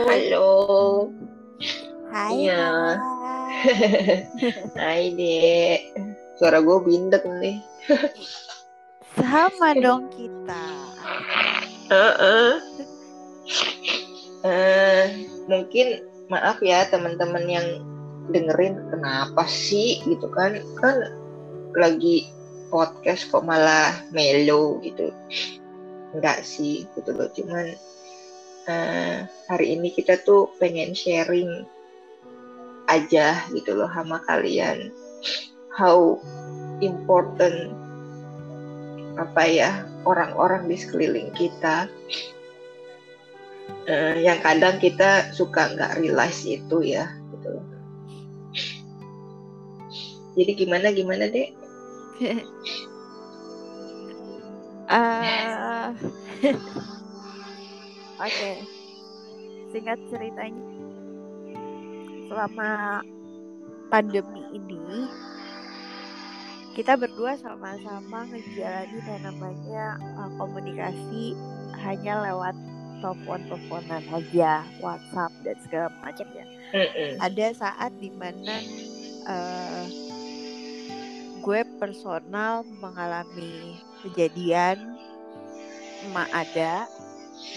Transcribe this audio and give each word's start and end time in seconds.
Halo. 0.00 0.48
Hai. 2.08 2.48
Iya. 2.48 2.96
Hai. 4.72 5.12
Dek. 5.18 5.80
Suara 6.40 6.64
gue 6.64 6.78
bindek 6.80 7.20
nih. 7.28 7.60
Sama 9.12 9.76
dong 9.76 10.08
kita. 10.08 10.64
Heeh. 11.92 12.50
Eh, 14.40 15.04
mungkin 15.52 16.00
maaf 16.32 16.64
ya 16.64 16.88
teman-teman 16.88 17.44
yang 17.44 17.66
dengerin 18.32 18.80
kenapa 18.88 19.44
sih 19.44 20.00
gitu 20.08 20.32
kan 20.32 20.56
kan 20.80 20.96
lagi 21.76 22.24
podcast 22.72 23.28
kok 23.28 23.44
malah 23.44 23.92
melo 24.14 24.78
gitu 24.80 25.10
enggak 26.14 26.40
sih 26.46 26.86
gitu 26.94 27.10
loh 27.10 27.26
cuman 27.34 27.74
eh, 28.70 29.26
hari 29.50 29.74
ini 29.74 29.90
kita 29.90 30.22
tuh 30.22 30.54
pengen 30.62 30.94
sharing 30.94 31.66
aja 32.86 33.42
gitu 33.50 33.74
loh 33.74 33.90
sama 33.90 34.22
kalian 34.30 34.94
how 35.74 36.18
important 36.78 37.74
apa 39.18 39.42
ya 39.46 39.70
orang-orang 40.06 40.70
di 40.70 40.78
sekeliling 40.78 41.34
kita 41.34 41.90
eh, 43.90 44.22
yang 44.22 44.38
kadang 44.40 44.78
kita 44.78 45.30
suka 45.34 45.74
nggak 45.74 45.98
realize 46.00 46.46
itu 46.46 46.78
ya 46.84 47.10
gitu 47.36 47.48
loh. 47.58 47.66
Jadi 50.38 50.52
gimana 50.56 50.88
gimana 50.94 51.24
dek? 51.26 51.50
Eh, 54.90 55.86
Oke. 58.20 58.52
Singkat 59.72 59.98
ceritanya, 60.12 60.66
selama 62.28 63.00
pandemi 63.88 64.42
ini 64.52 65.08
kita 66.76 66.94
berdua 66.94 67.34
sama-sama 67.40 68.28
ngejalani 68.30 68.98
yang 69.02 69.22
namanya 69.24 69.84
uh, 70.20 70.30
komunikasi 70.38 71.34
hanya 71.80 72.22
lewat 72.30 72.54
telepon-teleponan 73.00 74.04
aja, 74.12 74.62
WhatsApp 74.84 75.32
dan 75.42 75.56
segala 75.64 75.88
macam 76.04 76.26
ya. 76.36 76.44
Ada 77.18 77.46
saat 77.56 77.90
di 77.98 78.12
mana 78.14 78.60
eh 79.30 79.86
gue 81.40 81.60
personal 81.80 82.68
mengalami 82.84 83.80
kejadian 84.04 84.76
emak 86.04 86.28
ada 86.36 86.84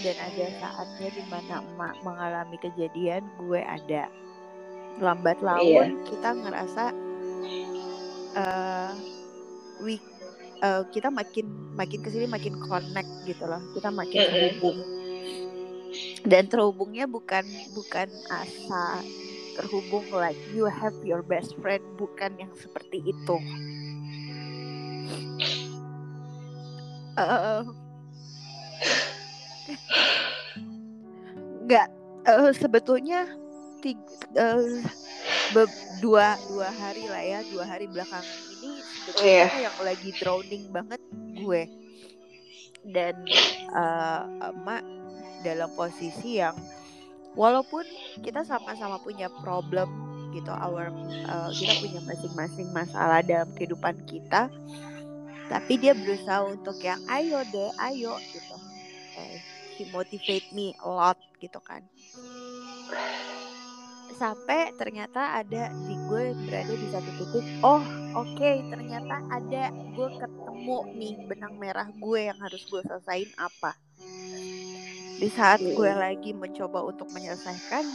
dan 0.03 0.15
ada 0.17 0.45
saatnya 0.59 1.09
di 1.11 1.23
mana 1.27 1.55
emak 1.61 1.93
mengalami 2.01 2.57
kejadian 2.59 3.23
gue 3.39 3.61
ada. 3.61 4.09
Lambat 5.01 5.41
laun 5.41 6.05
kita 6.05 6.29
ngerasa 6.37 6.83
eh 8.33 8.91
we 9.81 9.97
eh, 10.63 10.83
kita 10.89 11.09
makin 11.11 11.45
makin 11.75 11.99
ke 12.01 12.09
sini 12.09 12.25
makin 12.29 12.55
connect 12.61 13.11
gitu 13.27 13.43
loh. 13.45 13.61
Kita 13.75 13.89
makin 13.91 14.19
terhubung. 14.29 14.77
Dan 16.23 16.49
terhubungnya 16.49 17.05
bukan 17.05 17.43
bukan 17.75 18.09
asa 18.31 19.03
terhubung 19.53 20.07
like 20.09 20.39
you 20.55 20.65
have 20.65 20.95
your 21.05 21.21
best 21.21 21.53
friend 21.61 21.83
bukan 21.99 22.33
yang 22.41 22.53
seperti 22.57 23.03
itu. 23.05 23.37
Eh, 27.13 27.61
nggak 31.63 31.87
eh, 32.25 32.51
sebetulnya 32.53 33.27
tig- 33.79 33.99
eh, 34.33 34.83
be- 35.51 35.71
dua 35.97 36.35
dua 36.45 36.69
hari 36.69 37.07
lah 37.07 37.23
ya 37.23 37.39
dua 37.47 37.63
hari 37.65 37.87
belakangan 37.87 38.27
ini 38.53 38.71
sebetulnya 38.83 39.31
Iya. 39.47 39.47
yang 39.69 39.77
lagi 39.79 40.09
drowning 40.13 40.63
banget 40.69 41.01
gue 41.33 41.61
dan 42.85 43.15
eh, 43.71 44.21
emak 44.45 44.83
dalam 45.41 45.71
posisi 45.73 46.39
yang 46.39 46.55
walaupun 47.33 47.83
kita 48.19 48.43
sama-sama 48.43 48.99
punya 48.99 49.31
problem 49.39 49.87
gitu 50.31 50.51
our 50.51 50.91
eh, 51.07 51.49
kita 51.53 51.73
punya 51.79 51.99
masing-masing 52.03 52.67
masalah 52.71 53.23
dalam 53.23 53.47
kehidupan 53.53 53.95
kita 54.03 54.51
tapi 55.45 55.73
dia 55.75 55.93
berusaha 55.93 56.43
untuk 56.45 56.79
yang 56.79 56.99
ayo 57.07 57.39
deh 57.45 57.71
ayo 57.81 58.19
gitu 58.25 58.55
Eh, 59.13 59.37
he 59.75 59.89
motivate 59.91 60.47
me 60.53 60.73
a 60.81 60.87
lot 60.89 61.19
gitu 61.41 61.59
kan. 61.63 61.83
Sampai 64.13 64.71
ternyata 64.77 65.41
ada 65.41 65.73
di 65.73 65.95
gue 66.05 66.37
berada 66.45 66.73
di 66.73 66.87
satu 66.93 67.09
titik 67.17 67.45
oh 67.65 67.83
oke 68.13 68.51
ternyata 68.69 69.25
ada 69.33 69.73
gue 69.73 70.09
ketemu 70.21 70.77
nih 70.93 71.13
benang 71.25 71.55
merah 71.57 71.89
gue 71.89 72.29
yang 72.29 72.37
harus 72.37 72.61
gue 72.69 72.81
selesain 72.85 73.29
apa. 73.41 73.73
Di 75.17 75.29
saat 75.33 75.59
gue 75.63 75.91
lagi 75.91 76.31
mencoba 76.35 76.85
untuk 76.85 77.09
menyelesaikan 77.09 77.85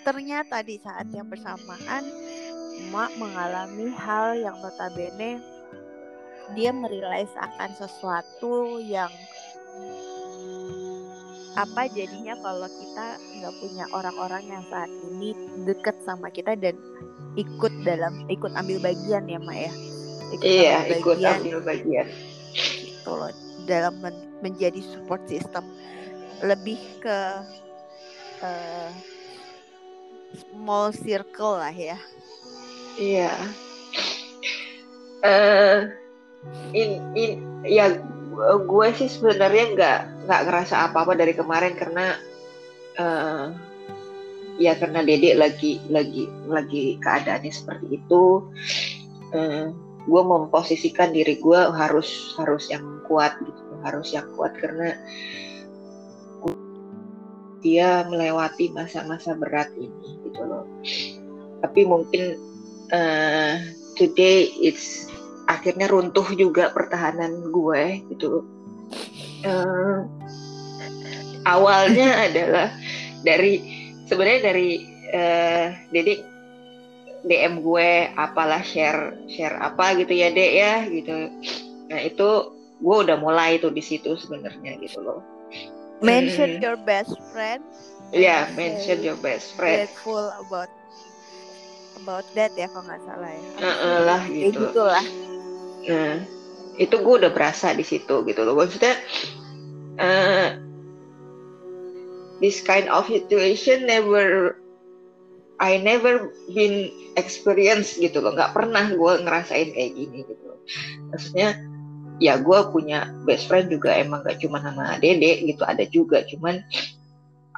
ternyata 0.00 0.64
di 0.64 0.80
saat 0.80 1.08
yang 1.12 1.28
bersamaan 1.28 2.04
emak 2.80 3.12
mengalami 3.20 3.92
hal 3.92 4.32
yang 4.32 4.56
notabene 4.64 5.36
dia 6.56 6.72
merealize 6.74 7.30
akan 7.36 7.70
sesuatu 7.76 8.80
yang 8.82 9.12
apa 11.52 11.88
jadinya 11.88 12.38
kalau 12.38 12.68
kita 12.68 13.06
nggak 13.36 13.54
punya 13.56 13.84
orang-orang 13.90 14.44
yang 14.48 14.64
saat 14.64 14.86
ini 15.04 15.34
deket 15.60 15.98
sama 16.00 16.28
kita 16.28 16.54
dan 16.54 16.78
ikut 17.34 17.72
dalam 17.80 18.14
ikut 18.26 18.54
ambil 18.54 18.78
bagian 18.80 19.26
ya 19.26 19.38
Mak 19.38 19.58
ya 19.58 19.72
ikut 20.30 20.44
Iya, 20.44 20.72
ambil 20.78 20.94
ikut 20.96 21.16
bagian 21.16 21.36
ambil 21.36 21.58
bagian. 21.60 22.06
gitu 22.80 23.10
loh 23.10 23.30
dalam 23.64 23.94
men- 23.98 24.30
menjadi 24.40 24.80
support 24.80 25.22
system 25.26 25.66
lebih 26.40 26.78
ke 26.98 27.18
eh, 28.40 28.90
small 30.46 30.90
circle 30.92 31.58
lah 31.58 31.72
ya 31.72 31.98
Iya. 32.92 33.32
Eh, 35.20 35.78
in 36.72 36.90
in 37.14 37.30
ya 37.62 37.92
gu- 38.30 38.62
gue 38.62 38.88
sih 38.94 39.08
sebenarnya 39.08 39.64
nggak 39.72 40.00
nggak 40.24 40.42
ngerasa 40.46 40.90
apa-apa 40.90 41.16
dari 41.16 41.32
kemarin 41.32 41.74
karena 41.76 42.16
eh 43.00 43.46
ya 44.60 44.76
karena 44.76 45.00
Dedek 45.00 45.40
lagi 45.40 45.80
lagi 45.88 46.28
lagi 46.44 47.00
keadaannya 47.00 47.52
seperti 47.52 47.96
itu. 47.96 48.44
Eh, 49.32 49.72
gue 50.04 50.22
memposisikan 50.24 51.12
diri 51.16 51.40
gue 51.40 51.60
harus 51.72 52.36
harus 52.36 52.68
yang 52.68 53.04
kuat 53.08 53.36
gitu, 53.40 53.62
harus 53.84 54.12
yang 54.12 54.28
kuat 54.36 54.52
karena 54.60 54.96
dia 57.60 58.08
melewati 58.08 58.72
masa-masa 58.72 59.36
berat 59.36 59.68
ini 59.76 60.20
gitu 60.28 60.40
loh. 60.44 60.64
Tapi 61.64 61.80
mungkin 61.84 62.36
eh, 62.92 63.54
today 63.96 64.48
it's 64.60 65.08
akhirnya 65.48 65.88
runtuh 65.88 66.24
juga 66.36 66.72
pertahanan 66.72 67.48
gue 67.52 68.04
gitu. 68.12 68.44
Eh, 69.40 69.98
awalnya 71.44 72.08
adalah 72.28 72.68
dari 73.20 73.52
sebenarnya 74.04 74.40
dari 74.44 74.70
eh, 75.06 75.66
Dedek 75.88 76.20
DM 77.20 77.60
gue 77.60 77.88
apalah 78.10 78.60
share 78.60 79.12
share 79.26 79.56
apa 79.56 79.92
gitu 79.94 80.12
ya 80.12 80.28
Dek 80.28 80.52
ya 80.52 80.74
gitu. 80.86 81.16
Nah 81.86 82.00
itu 82.00 82.28
gue 82.80 82.96
udah 82.96 83.16
mulai 83.16 83.60
tuh 83.60 83.68
di 83.68 83.80
situ 83.80 84.16
sebenarnya 84.16 84.76
gitu 84.78 85.00
loh. 85.00 85.20
mention 86.00 86.56
Hmm. 86.56 86.64
your 86.64 86.76
best 86.80 87.12
friend 87.28 87.60
Ya, 88.10 88.48
and 88.48 88.56
mention 88.56 89.04
your 89.04 89.20
best 89.20 89.52
friend. 89.52 89.84
grateful 89.84 90.32
about 90.40 90.72
about 91.94 92.24
that 92.32 92.50
ya 92.56 92.66
kalau 92.66 92.88
nggak 92.88 93.04
salah 93.04 93.28
ya 93.28 93.42
Heeh 93.60 93.96
lah 94.00 94.20
Kayak 94.24 94.32
gitu. 94.48 94.60
gitulah 94.64 95.04
Nah, 95.82 96.16
itu 96.80 96.96
gue 96.96 97.14
udah 97.20 97.28
berasa 97.28 97.76
di 97.76 97.84
situ 97.84 98.24
gitu 98.24 98.40
loh. 98.40 98.56
Maksudnya, 98.56 98.96
eh 100.00 100.56
this 102.40 102.64
kind 102.64 102.88
of 102.88 103.04
situation 103.04 103.84
never, 103.84 104.56
I 105.60 105.76
never 105.76 106.32
been 106.56 106.88
experience 107.20 108.00
gitu 108.00 108.24
loh. 108.24 108.32
Nggak 108.32 108.56
pernah 108.56 108.88
gue 108.88 109.12
ngerasain 109.20 109.76
kayak 109.76 109.92
gini 109.92 110.24
gitu. 110.24 110.44
loh. 110.48 110.58
Maksudnya, 111.12 111.60
ya 112.16 112.40
gue 112.40 112.58
punya 112.72 113.12
best 113.28 113.44
friend 113.44 113.68
juga 113.68 113.92
emang 113.92 114.24
gak 114.24 114.40
cuma 114.40 114.64
sama 114.64 114.96
Dede 114.96 115.44
gitu. 115.44 115.60
Ada 115.68 115.84
juga, 115.92 116.24
cuman 116.24 116.64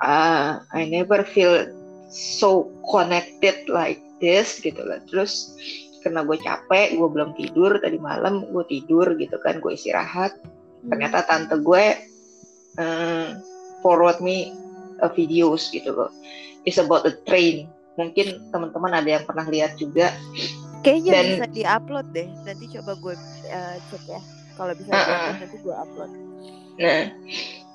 ah, 0.02 0.66
I 0.74 0.90
never 0.90 1.22
feel 1.22 1.70
so 2.10 2.74
connected 2.90 3.70
like 3.70 4.02
this 4.19 4.58
gitu 4.58 4.82
loh. 4.82 4.98
Terus 5.06 5.54
karena 6.02 6.26
gue 6.26 6.37
capek, 6.37 6.99
gue 6.99 7.08
belum 7.08 7.32
tidur 7.38 7.78
tadi 7.78 7.96
malam, 7.96 8.50
gue 8.50 8.64
tidur 8.66 9.14
gitu 9.16 9.38
kan, 9.40 9.62
gue 9.62 9.72
istirahat. 9.72 10.34
Ternyata 10.82 11.22
tante 11.25 11.56
gue 11.62 11.84
eh, 12.76 13.26
forward 13.81 14.19
me 14.19 14.50
uh, 15.02 15.10
videos 15.14 15.70
gitu 15.70 15.94
loh. 15.94 16.10
It's 16.66 16.78
about 16.78 17.02
the 17.06 17.14
train. 17.26 17.70
Mungkin 17.99 18.50
teman-teman 18.54 18.94
ada 18.94 19.20
yang 19.20 19.25
pernah 19.26 19.46
lihat 19.46 19.78
juga. 19.78 20.10
Kayaknya 20.82 21.12
Dan- 21.14 21.31
bisa 21.31 21.46
diupload 21.50 22.06
deh. 22.10 22.28
Nanti 22.43 22.64
coba 22.78 22.93
gue 22.98 23.14
uh, 23.50 23.76
cek 23.90 24.05
ya. 24.10 24.20
Kalau 24.58 24.72
bisa 24.75 24.90
Uh-uh. 24.90 25.02
diupload, 25.02 25.38
nanti 25.38 25.56
gue 25.58 25.75
upload. 25.75 26.10
Nah, 26.72 27.00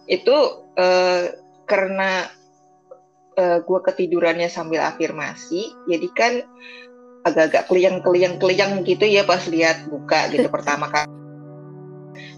itu 0.07 0.37
eh, 0.79 1.25
karena 1.67 2.25
eh, 3.37 3.59
gue 3.61 3.79
ketidurannya 3.83 4.49
sambil 4.49 4.81
afirmasi, 4.81 5.69
jadi 5.85 6.07
kan 6.17 6.33
agak-agak 7.27 7.67
keliang-keliang-keliang 7.67 8.81
gitu 8.87 9.05
ya 9.05 9.27
pas 9.27 9.43
lihat 9.47 9.87
buka 9.91 10.31
gitu 10.31 10.47
pertama 10.55 10.87
kali. 10.87 11.09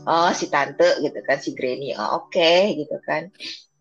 Oh 0.10 0.32
si 0.34 0.50
tante 0.50 1.00
gitu 1.06 1.20
kan 1.24 1.38
si 1.38 1.54
Granny, 1.54 1.94
oh, 1.94 2.26
oke 2.26 2.54
gitu 2.76 2.98
kan. 3.06 3.30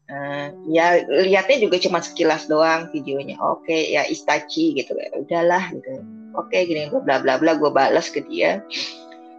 Eh, 0.08 0.46
ya 0.72 1.05
lihatnya 1.05 1.60
juga 1.60 1.76
cuma 1.81 2.05
sekilas 2.05 2.49
doang 2.49 2.93
videonya. 2.93 3.40
Oke 3.40 3.93
ya 3.93 4.05
Istachi 4.05 4.76
gitu 4.76 4.93
kan. 4.93 5.25
Udahlah 5.25 5.72
gitu. 5.72 6.05
Oke 6.37 6.69
gini 6.69 6.93
bla 6.93 7.00
bla 7.00 7.16
bla 7.20 7.34
bla 7.40 7.52
gue 7.56 7.70
balas 7.72 8.12
ke 8.12 8.20
dia. 8.28 8.61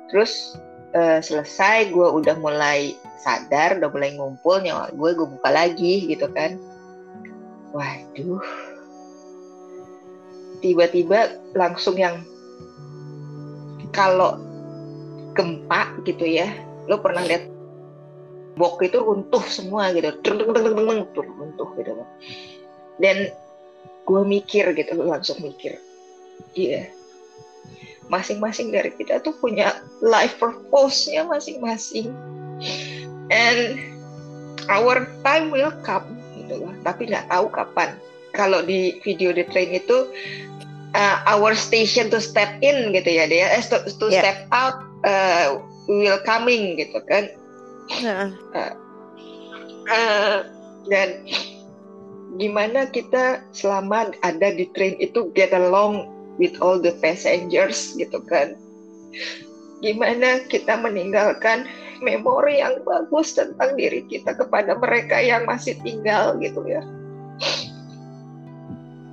Terus 0.10 0.58
eh, 0.94 1.22
selesai 1.22 1.94
gue 1.94 2.08
udah 2.10 2.36
mulai 2.42 2.98
sadar 3.20 3.78
udah 3.78 3.90
mulai 3.92 4.16
ngumpul 4.16 4.64
nyawa 4.64 4.90
gue 4.96 5.10
gue 5.12 5.28
buka 5.28 5.50
lagi 5.52 6.08
gitu 6.08 6.32
kan 6.32 6.56
waduh 7.76 8.42
tiba-tiba 10.60 11.40
langsung 11.56 11.96
yang 11.96 12.24
kalau 13.96 14.38
gempa 15.34 15.98
gitu 16.04 16.26
ya 16.28 16.52
lo 16.90 17.00
pernah 17.00 17.22
lihat 17.24 17.60
bok 18.60 18.84
itu 18.84 19.00
runtuh 19.00 19.42
semua 19.48 19.96
gitu. 19.96 20.12
Deng 20.20 20.44
deng, 20.44 20.52
deng, 20.52 21.00
tuh, 21.16 21.24
runtuh 21.24 21.70
gitu. 21.80 21.96
Dan 23.00 23.32
gue 24.04 24.22
mikir 24.28 24.76
gitu 24.76 25.00
langsung 25.00 25.40
mikir. 25.40 25.80
Iya. 26.52 26.92
Masing-masing 28.12 28.76
dari 28.76 28.92
kita 28.92 29.24
tuh 29.24 29.32
punya 29.40 29.80
life 30.04 30.36
purpose-nya 30.44 31.24
masing-masing. 31.24 32.12
And 33.32 33.80
our 34.68 35.08
time 35.24 35.56
will 35.56 35.72
come 35.88 36.20
gitu 36.36 36.68
lah. 36.68 36.76
Tapi 36.84 37.08
nggak 37.08 37.32
tahu 37.32 37.48
kapan. 37.56 37.96
Kalau 38.36 38.60
di 38.60 39.00
video 39.06 39.32
the 39.32 39.48
train 39.48 39.72
itu 39.72 40.10
uh, 40.96 41.18
our 41.28 41.54
station 41.54 42.10
to 42.10 42.22
step 42.22 42.58
in 42.62 42.94
gitu 42.94 43.10
ya 43.10 43.26
dia 43.30 43.48
eh, 43.58 43.64
to, 43.66 43.82
to 43.98 44.08
Yeah. 44.10 44.22
step 44.24 44.40
out 44.54 44.78
uh, 45.06 45.62
will 45.90 46.22
coming 46.26 46.78
gitu 46.78 47.00
kan. 47.10 47.30
Nah, 48.06 48.30
Uh, 49.90 50.46
dan 50.86 51.26
gimana 52.38 52.86
kita 52.94 53.42
selama 53.58 54.14
ada 54.22 54.54
di 54.54 54.70
train 54.78 54.94
itu 55.02 55.34
get 55.34 55.50
along 55.50 56.06
with 56.38 56.54
all 56.62 56.78
the 56.78 56.94
passengers 57.02 57.98
gitu 57.98 58.22
kan. 58.30 58.54
Gimana 59.82 60.46
kita 60.46 60.78
meninggalkan 60.78 61.66
memori 62.06 62.62
yang 62.62 62.78
bagus 62.86 63.34
tentang 63.34 63.74
diri 63.74 64.06
kita 64.06 64.38
kepada 64.38 64.78
mereka 64.78 65.18
yang 65.18 65.50
masih 65.50 65.74
tinggal 65.82 66.38
gitu 66.38 66.62
ya. 66.70 66.86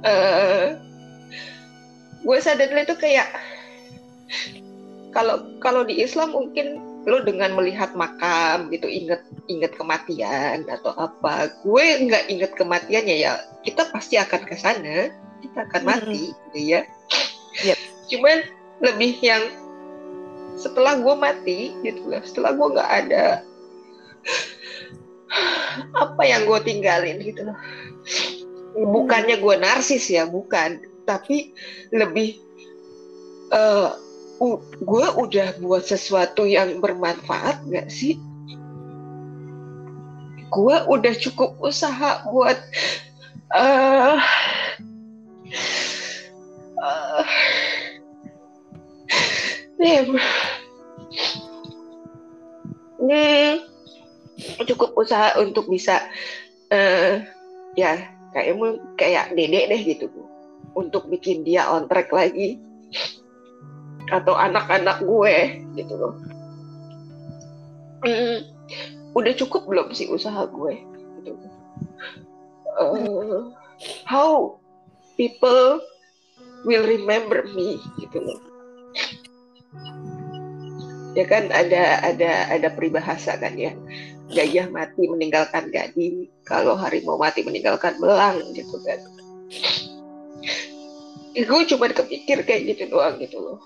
Eh, 0.05 0.77
gue 2.27 2.39
sadar 2.43 2.75
itu 2.75 2.99
kayak 2.99 3.31
kalau 5.15 5.47
kalau 5.63 5.87
di 5.87 6.03
Islam 6.03 6.35
mungkin 6.35 6.83
lo 7.07 7.23
dengan 7.23 7.55
melihat 7.55 7.95
makam 7.95 8.67
gitu 8.75 8.91
inget 8.91 9.23
inget 9.47 9.71
kematian 9.79 10.67
atau 10.67 10.91
apa 10.99 11.55
gue 11.63 11.85
nggak 12.11 12.27
inget 12.27 12.53
kematiannya 12.59 13.17
ya 13.23 13.39
kita 13.63 13.87
pasti 13.95 14.19
akan 14.19 14.43
ke 14.43 14.59
sana 14.59 15.15
kita 15.39 15.71
akan 15.71 15.83
mati 15.87 16.35
gitu 16.35 16.59
ya. 16.59 16.83
Yep. 17.63 17.79
cuman 18.13 18.39
lebih 18.85 19.17
yang 19.23 19.43
setelah 20.59 20.99
gue 20.99 21.15
mati 21.15 21.73
gitu 21.87 22.11
loh 22.11 22.21
setelah 22.27 22.53
gue 22.59 22.69
nggak 22.75 22.91
ada 23.07 23.27
apa 26.05 26.23
yang 26.27 26.43
gue 26.43 26.59
tinggalin 26.67 27.23
gitu 27.23 27.47
loh. 27.47 27.57
Bukannya 28.77 29.41
gue 29.41 29.55
narsis 29.57 30.05
ya 30.11 30.29
bukan 30.29 30.96
tapi 31.07 31.55
lebih 31.95 32.43
eh 33.55 33.89
u- 34.43 34.61
gue 34.83 35.07
udah 35.17 35.57
buat 35.63 35.87
sesuatu 35.87 36.45
yang 36.45 36.83
bermanfaat 36.83 37.63
gak 37.71 37.89
sih? 37.89 38.19
Gue 40.53 40.77
udah 40.91 41.15
cukup 41.17 41.57
usaha 41.63 42.27
buat 42.29 42.59
eh 43.55 44.19
eh, 46.83 47.25
damn. 49.79 50.19
Hmm, 52.97 53.53
cukup 54.67 54.97
usaha 54.99 55.39
untuk 55.39 55.71
bisa 55.71 56.03
eh 56.73 57.23
ya 57.79 58.11
kayak 58.35 58.57
kayak 58.99 59.25
dedek 59.37 59.65
deh 59.71 59.81
gitu 59.85 60.07
untuk 60.77 61.09
bikin 61.09 61.41
dia 61.43 61.65
on 61.73 61.89
track 61.89 62.13
lagi 62.13 62.61
atau 64.13 64.37
anak-anak 64.37 65.03
gue 65.03 65.37
gitu 65.75 65.95
loh. 65.97 66.15
Mm, 68.05 68.45
udah 69.17 69.33
cukup 69.35 69.67
belum 69.67 69.91
sih 69.97 70.07
usaha 70.13 70.47
gue? 70.47 70.75
Gitu. 71.25 71.33
Uh, 72.77 73.51
how 74.05 74.61
people 75.17 75.81
will 76.69 76.85
remember 76.85 77.49
me 77.57 77.81
gitu 77.99 78.21
loh. 78.21 78.41
Ya 81.17 81.25
kan 81.25 81.49
ada 81.49 82.05
ada 82.05 82.53
ada 82.53 82.69
peribahasa 82.77 83.41
kan 83.41 83.57
ya. 83.57 83.73
Gajah 84.27 84.69
mati 84.69 85.07
meninggalkan 85.09 85.73
gading, 85.73 86.29
kalau 86.45 86.77
harimau 86.77 87.17
mati 87.17 87.41
meninggalkan 87.41 87.97
belang 87.97 88.43
gitu 88.53 88.77
kan. 88.85 89.01
Gue 91.37 91.69
cuma 91.69 91.93
kepikir 91.93 92.49
kayak 92.49 92.63
gitu 92.73 92.97
doang 92.97 93.21
gitu 93.21 93.37
loh. 93.37 93.61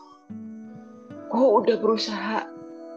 Gue 1.31 1.47
udah 1.63 1.79
berusaha. 1.79 2.43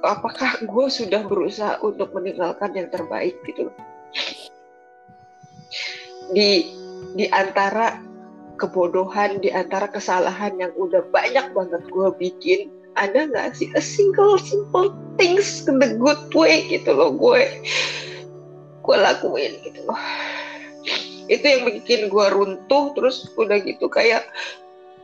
Apakah 0.02 0.66
gue 0.66 0.86
sudah 0.90 1.22
berusaha 1.30 1.78
untuk 1.86 2.10
meninggalkan 2.18 2.74
yang 2.74 2.90
terbaik 2.90 3.38
gitu 3.46 3.70
loh? 3.70 3.77
Di 6.34 6.65
di 7.13 7.30
antara 7.30 8.01
kebodohan 8.58 9.38
di 9.38 9.53
antara 9.53 9.86
kesalahan 9.86 10.58
yang 10.58 10.74
udah 10.74 11.06
banyak 11.13 11.53
banget 11.53 11.84
gue 11.89 12.10
bikin 12.18 12.60
ada 12.94 13.25
nggak 13.25 13.58
sih 13.58 13.70
a 13.74 13.82
single 13.82 14.38
simple 14.38 14.94
things 15.18 15.65
the 15.65 15.74
good 15.98 16.22
way 16.38 16.62
gitu 16.70 16.94
loh 16.94 17.13
gue 17.13 17.42
gue 18.84 18.96
lakuin 18.98 19.53
gitu 19.62 19.80
loh. 19.86 20.01
Itu 21.32 21.46
yang 21.46 21.63
bikin 21.70 22.12
gue 22.12 22.25
runtuh 22.36 22.92
terus 22.98 23.32
udah 23.39 23.62
gitu 23.63 23.88
kayak 23.88 24.27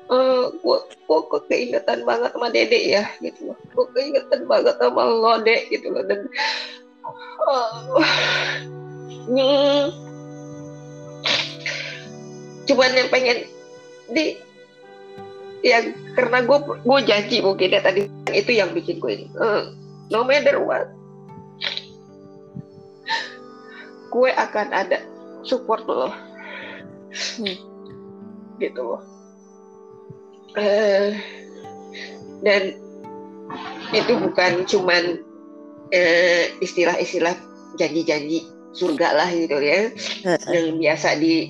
eh 0.10 0.44
gue 0.58 0.78
gue 1.06 1.20
kok 1.30 1.44
keingetan 1.46 2.02
banget 2.02 2.34
sama 2.34 2.50
dede 2.50 2.80
ya 2.82 3.06
gitu 3.22 3.54
loh. 3.54 3.58
Gue 3.78 3.86
keingetan 3.94 4.50
banget 4.50 4.76
sama 4.82 5.06
lo 5.06 5.38
dek 5.46 5.70
gitu 5.70 5.94
loh. 5.94 6.02
Dan 6.02 6.26
oh, 7.46 8.02
hmm, 9.30 9.84
cuman 12.66 12.98
yang 12.98 13.10
pengen 13.14 13.38
di 14.10 14.42
ya 15.62 15.86
karena 16.18 16.42
gue 16.42 16.58
gue 16.82 17.00
janji 17.06 17.38
mungkin 17.46 17.70
ya 17.70 17.82
tadi 17.86 18.10
itu 18.34 18.52
yang 18.54 18.74
bikin 18.74 18.98
gue 18.98 19.12
ini. 19.14 19.28
Eh, 19.30 19.64
no 20.10 20.26
matter 20.26 20.58
what 20.58 20.90
gue 24.10 24.30
akan 24.34 24.74
ada 24.74 25.06
support 25.46 25.86
lo. 25.86 26.10
Hmm. 27.10 27.58
gitu 28.62 28.86
loh 28.86 29.02
Eh, 30.58 31.14
dan 32.42 32.74
itu 33.94 34.14
bukan 34.18 34.66
cuman 34.66 35.22
eh, 35.94 36.54
istilah-istilah 36.62 37.38
janji-janji 37.78 38.46
surga 38.74 39.18
lah 39.18 39.30
gitu 39.30 39.58
ya. 39.62 39.90
Yang 40.50 40.68
biasa 40.78 41.10
di 41.18 41.50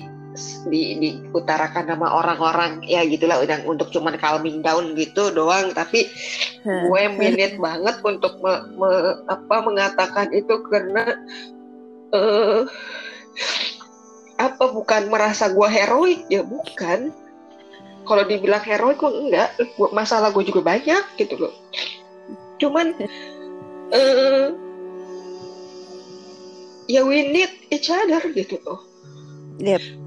di 0.70 0.80
diutarakan 1.00 1.90
sama 1.90 2.08
orang-orang. 2.12 2.84
Ya 2.86 3.04
gitulah 3.04 3.40
udah 3.40 3.64
untuk 3.68 3.92
cuman 3.92 4.16
calming 4.16 4.64
down 4.64 4.96
gitu 4.96 5.32
doang. 5.32 5.72
Tapi 5.72 6.08
gue 6.64 7.02
minit 7.16 7.56
banget 7.56 8.00
untuk 8.04 8.36
me- 8.40 8.64
me- 8.76 9.20
apa 9.28 9.56
mengatakan 9.64 10.28
itu 10.32 10.60
karena 10.68 11.16
eh 12.10 12.62
apa 14.40 14.64
bukan 14.72 15.12
merasa 15.12 15.52
gue 15.52 15.68
heroik 15.68 16.24
ya 16.32 16.40
bukan 16.40 17.12
kalau 18.10 18.26
dibilang 18.26 18.58
heroik 18.66 18.98
gue 18.98 19.06
enggak. 19.14 19.54
Masalah 19.94 20.34
gue 20.34 20.42
juga 20.42 20.66
banyak 20.66 21.14
gitu 21.14 21.38
loh. 21.38 21.54
Cuman 22.58 22.90
eh 23.94 24.50
ya 26.90 27.06
we 27.06 27.30
need 27.30 27.54
each 27.70 27.86
other 27.86 28.18
gitu 28.34 28.58
loh. 28.66 28.82
Yep. 29.62 30.02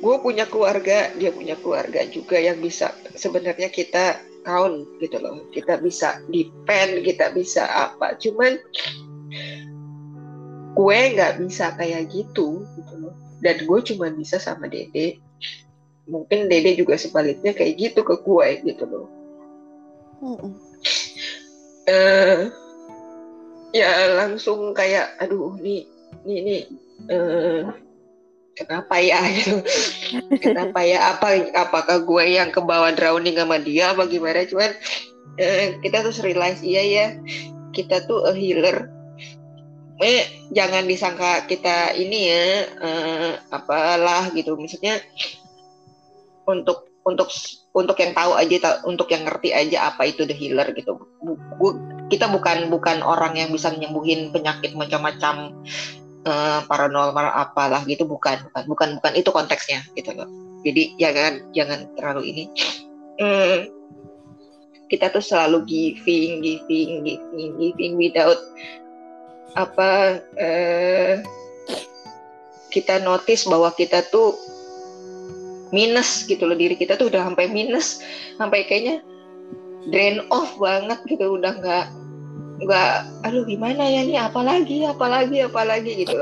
gue 0.00 0.16
punya 0.24 0.48
keluarga 0.48 1.12
dia 1.20 1.28
punya 1.28 1.60
keluarga 1.60 2.08
juga 2.08 2.40
yang 2.40 2.56
bisa 2.56 2.88
sebenarnya 3.20 3.68
kita 3.68 4.16
count 4.48 4.88
gitu 4.96 5.20
loh. 5.20 5.44
Kita 5.52 5.76
bisa 5.76 6.24
depend 6.32 7.04
kita 7.04 7.36
bisa 7.36 7.68
apa. 7.68 8.16
Cuman 8.16 8.56
gue 10.72 10.98
nggak 11.12 11.44
bisa 11.44 11.76
kayak 11.76 12.08
gitu 12.08 12.64
gitu 12.64 12.94
loh. 12.96 13.12
Dan 13.44 13.60
gue 13.68 13.80
cuma 13.92 14.08
bisa 14.08 14.40
sama 14.40 14.72
dede 14.72 15.20
mungkin 16.10 16.50
dede 16.50 16.74
juga 16.74 16.98
sebaliknya 16.98 17.54
kayak 17.54 17.78
gitu 17.78 18.00
ke 18.02 18.14
gue 18.20 18.48
gitu 18.66 18.84
loh. 18.84 19.06
Eh 21.86 22.50
ya 23.70 23.90
langsung 24.18 24.74
kayak 24.74 25.14
aduh 25.22 25.54
nih 25.62 25.86
nih 26.26 26.38
nih 26.42 26.60
eh, 27.08 27.62
kenapa 28.58 28.98
ya? 29.00 29.22
Gitu. 29.30 29.56
Kenapa 30.42 30.82
ya? 30.82 31.16
Apa 31.16 31.38
apakah 31.54 32.02
gue 32.02 32.24
yang 32.36 32.50
ke 32.50 32.60
bawah 32.60 32.92
drowning 32.92 33.38
sama 33.38 33.56
dia? 33.62 33.94
Apa 33.94 34.04
gimana? 34.10 34.44
Cuman 34.44 34.74
eh, 35.38 35.78
kita 35.80 36.02
tuh 36.04 36.12
realize 36.26 36.60
iya 36.60 36.82
ya 36.82 37.06
kita 37.72 38.04
tuh 38.04 38.26
a 38.26 38.32
healer. 38.34 38.90
Eh 40.00 40.48
jangan 40.50 40.88
disangka 40.88 41.46
kita 41.46 41.94
ini 41.94 42.18
ya 42.28 42.44
eh, 42.82 43.32
apalah 43.48 44.28
gitu. 44.34 44.58
Maksudnya 44.58 44.98
untuk 46.50 46.90
untuk 47.06 47.32
untuk 47.72 47.96
yang 47.96 48.12
tahu 48.12 48.36
aja 48.36 48.84
untuk 48.84 49.08
yang 49.08 49.24
ngerti 49.24 49.56
aja 49.56 49.94
apa 49.94 50.10
itu 50.10 50.28
the 50.28 50.36
healer 50.36 50.68
gitu. 50.76 51.00
Bu- 51.22 51.80
kita 52.10 52.26
bukan 52.28 52.68
bukan 52.68 53.00
orang 53.00 53.38
yang 53.38 53.54
bisa 53.54 53.70
menyembuhin 53.70 54.34
penyakit 54.34 54.74
macam-macam 54.74 55.54
eh, 56.26 56.60
paranormal 56.66 57.32
apalah 57.32 57.86
gitu 57.86 58.04
bukan 58.04 58.42
bukan 58.50 58.64
bukan 58.68 58.88
bukan 59.00 59.12
itu 59.16 59.30
konteksnya 59.32 59.80
gitu 59.96 60.12
loh. 60.12 60.28
Jadi 60.60 60.98
jangan 61.00 61.32
jangan 61.56 61.80
terlalu 61.96 62.22
ini. 62.34 62.44
Hmm, 63.20 63.58
kita 64.92 65.08
tuh 65.08 65.24
selalu 65.24 65.64
giving 65.64 66.42
giving 66.42 67.06
giving 67.06 67.50
giving 67.56 67.92
without 67.96 68.40
apa 69.54 70.20
eh, 70.36 71.22
kita 72.70 73.02
notice 73.02 73.46
bahwa 73.50 73.74
kita 73.74 74.02
tuh 74.10 74.34
minus 75.70 76.26
gitu 76.26 76.46
loh. 76.46 76.58
Diri 76.58 76.76
kita 76.78 76.98
tuh 76.98 77.10
udah 77.10 77.26
sampai 77.30 77.50
minus. 77.50 78.02
Sampai 78.36 78.66
kayaknya 78.66 79.02
drain 79.90 80.26
off 80.30 80.54
banget 80.60 80.98
gitu. 81.06 81.38
Udah 81.38 81.56
nggak 81.58 81.86
nggak 82.60 83.24
aduh 83.24 83.48
gimana 83.48 83.88
ya 83.88 84.04
nih 84.04 84.20
apalagi 84.20 84.84
apalagi 84.84 85.48
apalagi 85.48 86.04
gitu. 86.04 86.16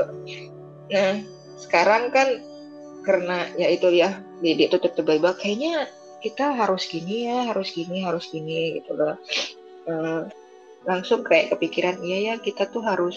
Nah 0.89 1.19
sekarang 1.59 2.15
kan 2.15 2.39
karena 3.03 3.51
ya 3.59 3.67
itu 3.71 3.91
ya 3.91 4.23
Dede 4.39 4.71
tuh 4.71 4.79
tiba-tiba 4.79 5.35
kayaknya 5.35 5.91
kita 6.23 6.55
harus 6.55 6.87
gini 6.87 7.27
ya 7.27 7.51
harus 7.51 7.75
gini 7.75 8.07
harus 8.07 8.31
gini 8.31 8.79
gitu 8.79 8.95
loh. 8.95 9.19
Eh, 9.89 10.21
langsung 10.87 11.27
kayak 11.27 11.51
kepikiran 11.55 11.99
iya 11.99 12.31
ya 12.31 12.35
kita 12.39 12.71
tuh 12.71 12.79
harus 12.79 13.15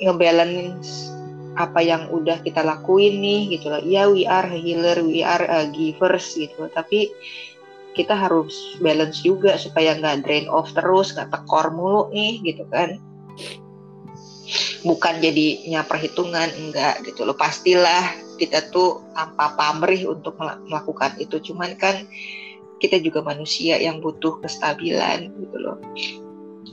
ngebalance 0.00 1.12
apa 1.56 1.80
yang 1.80 2.10
udah 2.12 2.42
kita 2.44 2.60
lakuin 2.60 3.22
nih 3.22 3.56
gitu 3.56 3.72
loh. 3.72 3.80
Iya 3.80 4.10
we 4.10 4.28
are 4.28 4.50
healer, 4.50 5.00
we 5.00 5.24
are 5.24 5.44
a 5.46 5.70
givers 5.72 6.36
gitu. 6.36 6.68
Tapi 6.74 7.08
kita 7.96 8.14
harus 8.14 8.78
balance 8.78 9.24
juga 9.26 9.58
supaya 9.58 9.96
nggak 9.98 10.22
drain 10.22 10.46
off 10.46 10.70
terus, 10.76 11.16
nggak 11.16 11.32
tekor 11.34 11.72
mulu 11.72 12.12
nih 12.12 12.42
gitu 12.44 12.62
kan. 12.68 13.00
Bukan 14.86 15.18
jadinya 15.18 15.82
perhitungan 15.82 16.48
enggak 16.54 17.02
gitu 17.02 17.26
loh. 17.26 17.34
Pastilah 17.34 18.14
kita 18.38 18.70
tuh 18.70 19.02
tanpa 19.12 19.58
pamrih 19.58 20.06
untuk 20.06 20.38
mel- 20.38 20.62
melakukan 20.70 21.18
itu. 21.18 21.42
Cuman 21.42 21.74
kan 21.74 22.06
kita 22.78 23.02
juga 23.02 23.26
manusia 23.26 23.74
yang 23.82 23.98
butuh 23.98 24.38
kestabilan 24.38 25.34
gitu 25.34 25.56
loh. 25.58 25.76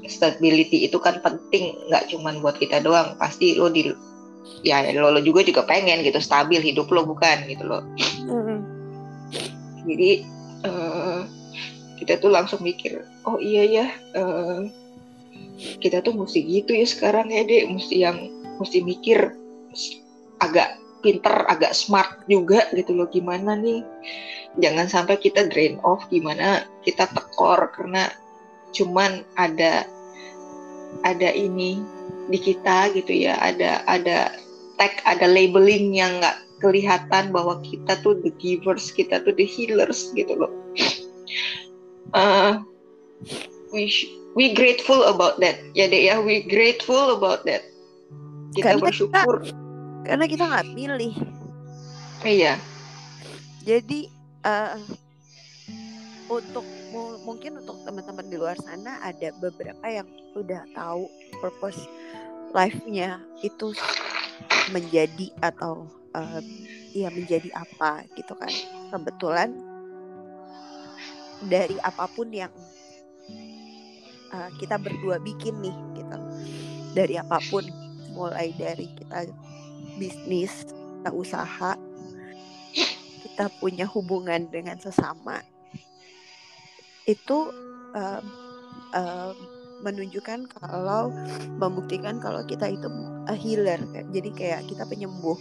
Stability 0.06 0.86
itu 0.86 1.02
kan 1.02 1.18
penting 1.26 1.74
nggak 1.90 2.14
cuman 2.14 2.38
buat 2.46 2.62
kita 2.62 2.86
doang. 2.86 3.18
Pasti 3.18 3.58
lo 3.58 3.74
di 3.74 3.90
ya 4.66 4.82
lo, 4.96 5.14
lo 5.14 5.22
juga 5.22 5.46
juga 5.46 5.62
pengen 5.66 6.02
gitu 6.02 6.18
stabil 6.18 6.62
hidup 6.62 6.90
lo 6.90 7.06
bukan 7.06 7.46
gitu 7.46 7.64
loh 7.66 7.82
Mm-mm. 8.26 8.60
jadi 9.86 10.26
eh, 10.66 11.20
kita 12.02 12.20
tuh 12.20 12.34
langsung 12.34 12.60
mikir 12.66 13.06
oh 13.30 13.38
iya 13.38 13.64
ya 13.64 13.86
eh, 14.18 14.70
kita 15.80 16.04
tuh 16.04 16.16
mesti 16.16 16.44
gitu 16.44 16.76
ya 16.76 16.86
sekarang 16.88 17.32
ya 17.32 17.44
dek. 17.48 17.72
Mesti 17.72 17.96
yang 18.04 18.18
mesti 18.60 18.84
mikir 18.84 19.32
agak 20.44 20.76
pinter 21.00 21.46
agak 21.48 21.72
smart 21.76 22.26
juga 22.28 22.66
gitu 22.76 22.96
loh 22.96 23.08
gimana 23.08 23.56
nih? 23.56 23.84
Jangan 24.60 24.88
sampai 24.88 25.20
kita 25.20 25.48
drain 25.52 25.80
off 25.84 26.08
gimana 26.08 26.64
kita 26.88 27.08
tekor 27.12 27.72
karena 27.76 28.08
cuman 28.72 29.24
ada 29.40 29.88
ada 31.04 31.30
ini 31.32 31.80
di 32.30 32.40
kita 32.42 32.92
gitu 32.94 33.12
ya. 33.12 33.38
Ada 33.40 33.86
ada 33.86 34.34
tag 34.80 35.00
ada 35.08 35.26
labeling 35.28 35.96
yang 35.96 36.20
nggak 36.20 36.38
kelihatan 36.64 37.30
bahwa 37.36 37.60
kita 37.62 38.00
tuh 38.02 38.18
the 38.24 38.32
givers 38.40 38.90
kita 38.92 39.22
tuh 39.24 39.36
the 39.36 39.46
healers 39.46 40.12
gitu 40.16 40.34
loh. 40.36 40.52
Uh, 42.16 42.64
we 43.76 43.92
we 44.38 44.56
grateful 44.56 45.04
about 45.08 45.38
that. 45.44 45.60
Ya 45.76 45.90
deh 45.92 46.08
ya 46.08 46.22
we 46.22 46.44
grateful 46.46 47.16
about 47.16 47.44
that. 47.46 47.66
Kita 48.56 48.76
Karena 48.76 48.84
bersyukur. 48.88 49.38
karena 50.06 50.26
kita 50.30 50.44
nggak 50.46 50.68
pilih 50.78 51.14
iya. 52.22 52.62
Jadi 53.66 54.06
eh, 54.46 54.78
untuk 56.30 56.66
mu- 56.94 57.18
mungkin 57.26 57.62
untuk 57.62 57.82
teman-teman 57.86 58.26
di 58.30 58.38
luar 58.38 58.58
sana 58.62 59.02
ada 59.02 59.34
beberapa 59.42 59.86
yang 59.90 60.06
udah 60.38 60.62
tahu 60.78 61.10
purpose 61.42 61.90
life-nya 62.56 63.20
itu 63.44 63.76
menjadi 64.72 65.28
atau 65.44 65.92
eh, 66.16 66.42
ya 66.96 67.12
menjadi 67.12 67.52
apa 67.52 68.08
gitu 68.16 68.32
kan. 68.40 68.52
Kebetulan 68.96 69.50
dari 71.52 71.76
apa 71.84 72.08
pun 72.08 72.32
yang 72.32 72.52
eh, 74.32 74.50
kita 74.64 74.80
berdua 74.80 75.20
bikin 75.20 75.60
nih 75.60 75.76
gitu. 76.00 76.18
Dari 76.96 77.20
apa 77.20 77.44
pun 77.52 77.68
mulai 78.16 78.56
dari 78.56 78.88
kita 78.96 79.28
bisnis 80.00 80.64
kita 80.72 81.12
usaha 81.12 81.76
kita 83.22 83.46
punya 83.60 83.84
hubungan 83.86 84.48
dengan 84.48 84.80
sesama 84.80 85.44
itu 87.06 87.52
um, 87.94 88.26
um, 88.96 89.36
menunjukkan 89.86 90.50
kalau 90.50 91.14
membuktikan 91.62 92.18
kalau 92.18 92.42
kita 92.50 92.74
itu 92.74 92.90
a 93.30 93.38
healer 93.38 93.78
jadi 94.10 94.30
kayak 94.34 94.62
kita 94.66 94.84
penyembuh 94.90 95.38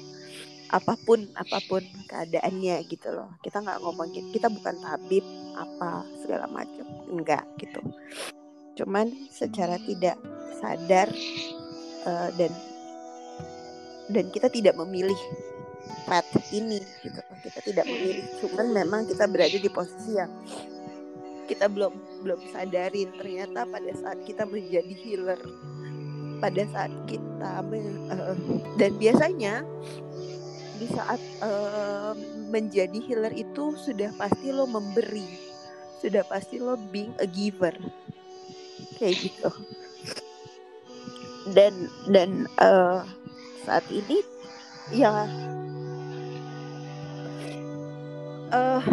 apa 0.69 0.99
pun 1.07 1.25
apa 1.39 1.63
pun 1.71 1.81
keadaannya 2.11 2.83
gitu 2.91 3.09
loh. 3.15 3.31
Kita 3.41 3.63
nggak 3.63 3.81
ngomongin 3.81 4.29
kita 4.35 4.51
bukan 4.51 4.75
tabib 4.83 5.25
apa 5.55 6.03
segala 6.21 6.51
macam 6.51 6.85
enggak 7.09 7.47
gitu. 7.63 7.81
Cuman 8.75 9.09
secara 9.31 9.79
tidak 9.79 10.19
sadar 10.59 11.09
uh, 12.05 12.31
dan 12.35 12.53
dan 14.11 14.29
kita 14.35 14.51
tidak 14.53 14.75
memilih 14.77 15.17
path 16.05 16.29
ini 16.53 16.81
gitu 17.01 17.21
kita 17.45 17.61
tidak 17.65 17.85
memilih 17.89 18.25
cuman 18.41 18.67
memang 18.73 19.01
kita 19.09 19.25
berada 19.25 19.57
di 19.57 19.71
posisi 19.73 20.17
yang 20.17 20.29
kita 21.47 21.69
belum 21.69 21.95
belum 22.25 22.41
sadarin. 22.51 23.13
Ternyata 23.17 23.69
pada 23.69 23.93
saat 23.97 24.19
kita 24.25 24.45
menjadi 24.49 24.95
healer 24.95 25.41
pada 26.43 26.67
saat 26.69 26.93
kita 27.09 27.65
eh, 27.73 28.37
dan 28.77 28.93
biasanya 29.01 29.65
di 30.77 30.87
saat 30.91 31.23
eh, 31.41 32.13
menjadi 32.53 32.99
healer 33.01 33.33
itu 33.33 33.79
sudah 33.81 34.13
pasti 34.19 34.53
lo 34.53 34.69
memberi 34.69 35.55
sudah 36.05 36.21
pasti 36.29 36.61
lo 36.61 36.77
being 36.93 37.17
a 37.17 37.25
giver. 37.25 37.73
Kayak 39.01 39.25
gitu. 39.25 39.51
Dan 41.49 41.89
dan 42.13 42.45
eh, 42.61 43.01
saat 43.65 43.89
ini 43.89 44.21
ya 44.93 45.25
eh 48.53 48.85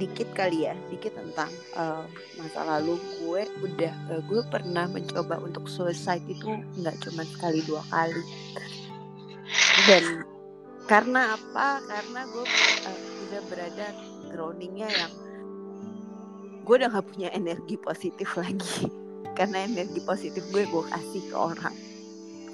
dikit 0.00 0.32
kali 0.32 0.64
ya 0.64 0.72
dikit 0.88 1.12
tentang 1.12 1.52
eh, 1.76 2.04
masa 2.40 2.64
lalu 2.64 2.96
gue 3.20 3.42
udah 3.60 3.94
eh, 4.16 4.22
gue 4.24 4.40
pernah 4.48 4.88
mencoba 4.88 5.36
untuk 5.44 5.68
suicide 5.68 6.24
itu 6.24 6.48
nggak 6.80 6.96
cuma 7.04 7.28
sekali 7.28 7.60
dua 7.68 7.84
kali. 7.92 8.24
Dan 9.84 10.24
karena 10.88 11.36
apa? 11.36 11.84
Karena 11.84 12.20
gue 12.32 12.46
eh, 12.88 12.98
udah 13.28 13.40
berada 13.52 13.86
groundingnya 14.32 14.88
yang 14.88 15.12
gue 16.64 16.74
udah 16.76 16.90
gak 16.92 17.08
punya 17.12 17.28
energi 17.36 17.76
positif 17.76 18.40
lagi. 18.40 18.88
Karena 19.38 19.68
energi 19.68 20.00
positif 20.00 20.42
gue 20.48 20.64
gue 20.64 20.84
kasih 20.88 21.22
ke 21.28 21.36
orang. 21.36 21.76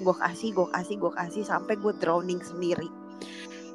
Gue 0.02 0.14
kasih 0.18 0.50
gue 0.50 0.66
kasih 0.74 0.98
gue 0.98 1.12
kasih 1.14 1.42
sampai 1.46 1.78
gue 1.78 1.92
drowning 2.02 2.42
sendiri 2.42 2.90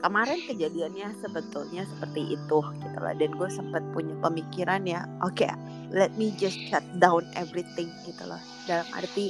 kemarin 0.01 0.41
kejadiannya 0.49 1.13
sebetulnya 1.21 1.85
seperti 1.85 2.35
itu 2.35 2.59
gitu 2.59 2.97
lah. 2.99 3.13
Dan 3.15 3.31
gue 3.37 3.49
sempat 3.49 3.85
punya 3.93 4.17
pemikiran 4.19 4.83
ya 4.83 5.05
oke 5.21 5.37
okay, 5.37 5.53
let 5.93 6.11
me 6.17 6.33
just 6.35 6.57
shut 6.67 6.83
down 6.97 7.23
everything 7.37 7.87
gitu 8.03 8.23
loh. 8.25 8.41
Dalam 8.65 8.85
arti 8.97 9.29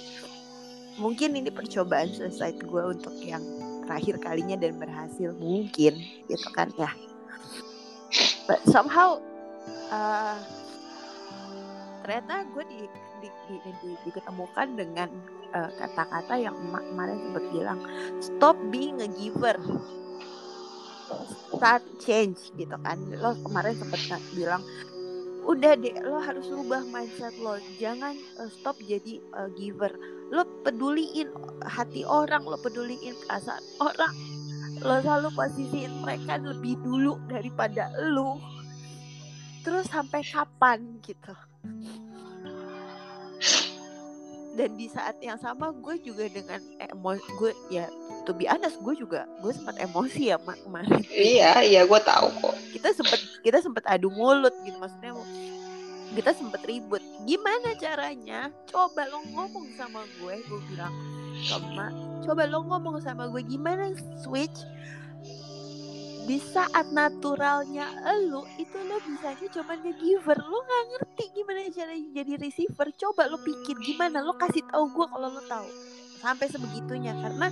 mungkin 1.00 1.36
ini 1.36 1.51
percobaan 1.51 2.12
selesai 2.12 2.60
gue 2.63 2.84
untuk 2.84 3.16
yang 3.24 3.44
terakhir 3.86 4.24
kalinya 4.24 4.56
dan 4.56 4.80
berhasil 4.80 5.36
mungkin 5.38 6.00
gitu 6.32 6.48
kan 6.56 6.72
ya. 6.80 6.92
But 8.48 8.63
somehow 8.68 9.20
uh, 9.92 10.40
ternyata 12.04 12.48
gue 12.56 12.63
di, 12.68 12.80
di, 13.22 13.30
di, 13.62 13.92
di, 14.04 14.12
dengan 14.75 15.10
uh, 15.54 15.70
kata-kata 15.80 16.34
uh, 16.36 16.42
yang 16.42 16.56
kemarin 16.58 17.18
sempat 17.20 17.46
bilang 17.54 17.80
stop 18.20 18.58
being 18.74 19.00
a 19.00 19.10
giver 19.16 19.56
start 21.53 21.84
change 22.01 22.39
gitu 22.58 22.75
kan. 22.82 22.98
Lo 23.20 23.36
kemarin 23.46 23.75
sempat 23.77 24.22
bilang 24.36 24.63
udah 25.41 25.74
deh 25.74 25.98
lo 26.06 26.22
harus 26.22 26.46
rubah 26.50 26.86
mindset 26.89 27.34
lo. 27.41 27.58
Jangan 27.82 28.13
uh, 28.38 28.50
stop 28.50 28.77
jadi 28.86 29.22
uh, 29.34 29.50
giver. 29.58 29.91
Lo 30.30 30.46
peduliin 30.63 31.27
hati 31.65 32.06
orang 32.06 32.46
lo 32.46 32.58
peduliin 32.62 33.18
perasaan 33.25 33.63
orang. 33.82 34.15
Lo 34.82 34.98
selalu 35.01 35.30
posisiin 35.34 36.01
mereka 36.01 36.41
lebih 36.41 36.77
dulu 36.82 37.18
daripada 37.30 37.89
lo. 38.12 38.41
Terus 39.62 39.86
sampai 39.94 40.25
kapan 40.25 40.98
gitu 41.06 41.34
dan 44.62 44.77
di 44.77 44.86
saat 44.86 45.18
yang 45.25 45.41
sama 45.41 45.74
gue 45.74 45.98
juga 46.06 46.30
dengan 46.30 46.62
emosi 46.77 47.25
gue 47.41 47.51
ya 47.74 47.89
to 48.30 48.38
be 48.38 48.46
honest 48.46 48.77
gue 48.86 48.94
juga 48.94 49.25
gue 49.41 49.50
sempat 49.50 49.82
emosi 49.82 50.30
ya 50.30 50.38
kemarin. 50.38 51.01
Iya 51.10 51.65
iya 51.65 51.82
gue 51.89 52.00
tahu 52.06 52.30
kok. 52.46 52.56
Kita 52.70 52.94
sempat 52.94 53.20
kita 53.41 53.58
sempat 53.58 53.84
adu 53.89 54.13
mulut 54.13 54.53
gitu 54.62 54.77
maksudnya 54.77 55.18
kita 56.13 56.38
sempet 56.38 56.62
ribut. 56.70 57.01
Gimana 57.25 57.74
caranya? 57.82 58.53
Coba 58.70 59.10
lo 59.10 59.25
ngomong 59.34 59.65
sama 59.74 60.06
gue 60.22 60.46
gue 60.46 60.62
bilang 60.70 60.94
sama 61.41 61.89
coba 62.22 62.46
lo 62.46 62.62
ngomong 62.68 63.01
sama 63.01 63.25
gue 63.32 63.41
gimana 63.41 63.96
switch 64.22 64.62
di 66.25 66.38
saat 66.38 66.94
naturalnya 66.94 67.90
lo 68.30 68.46
itu 68.62 68.78
lo 68.86 69.01
bisanya 69.01 69.48
cuma 69.50 69.74
nge-giver. 69.74 70.38
Lo 70.38 70.58
nggak 70.62 70.84
ngerti 70.94 71.24
gimana 71.34 71.60
cara 71.74 71.94
jadi 71.98 72.34
receiver. 72.38 72.88
Coba 72.94 73.25
lo 73.25 73.42
pikir 73.42 73.75
gimana? 73.82 74.22
Lo 74.22 74.38
kasih 74.38 74.62
tahu 74.70 74.86
gue 74.94 75.06
kalau 75.10 75.30
lo 75.34 75.42
tahu. 75.50 75.68
Sampai 76.22 76.48
sebegitunya 76.54 77.18
karena 77.18 77.50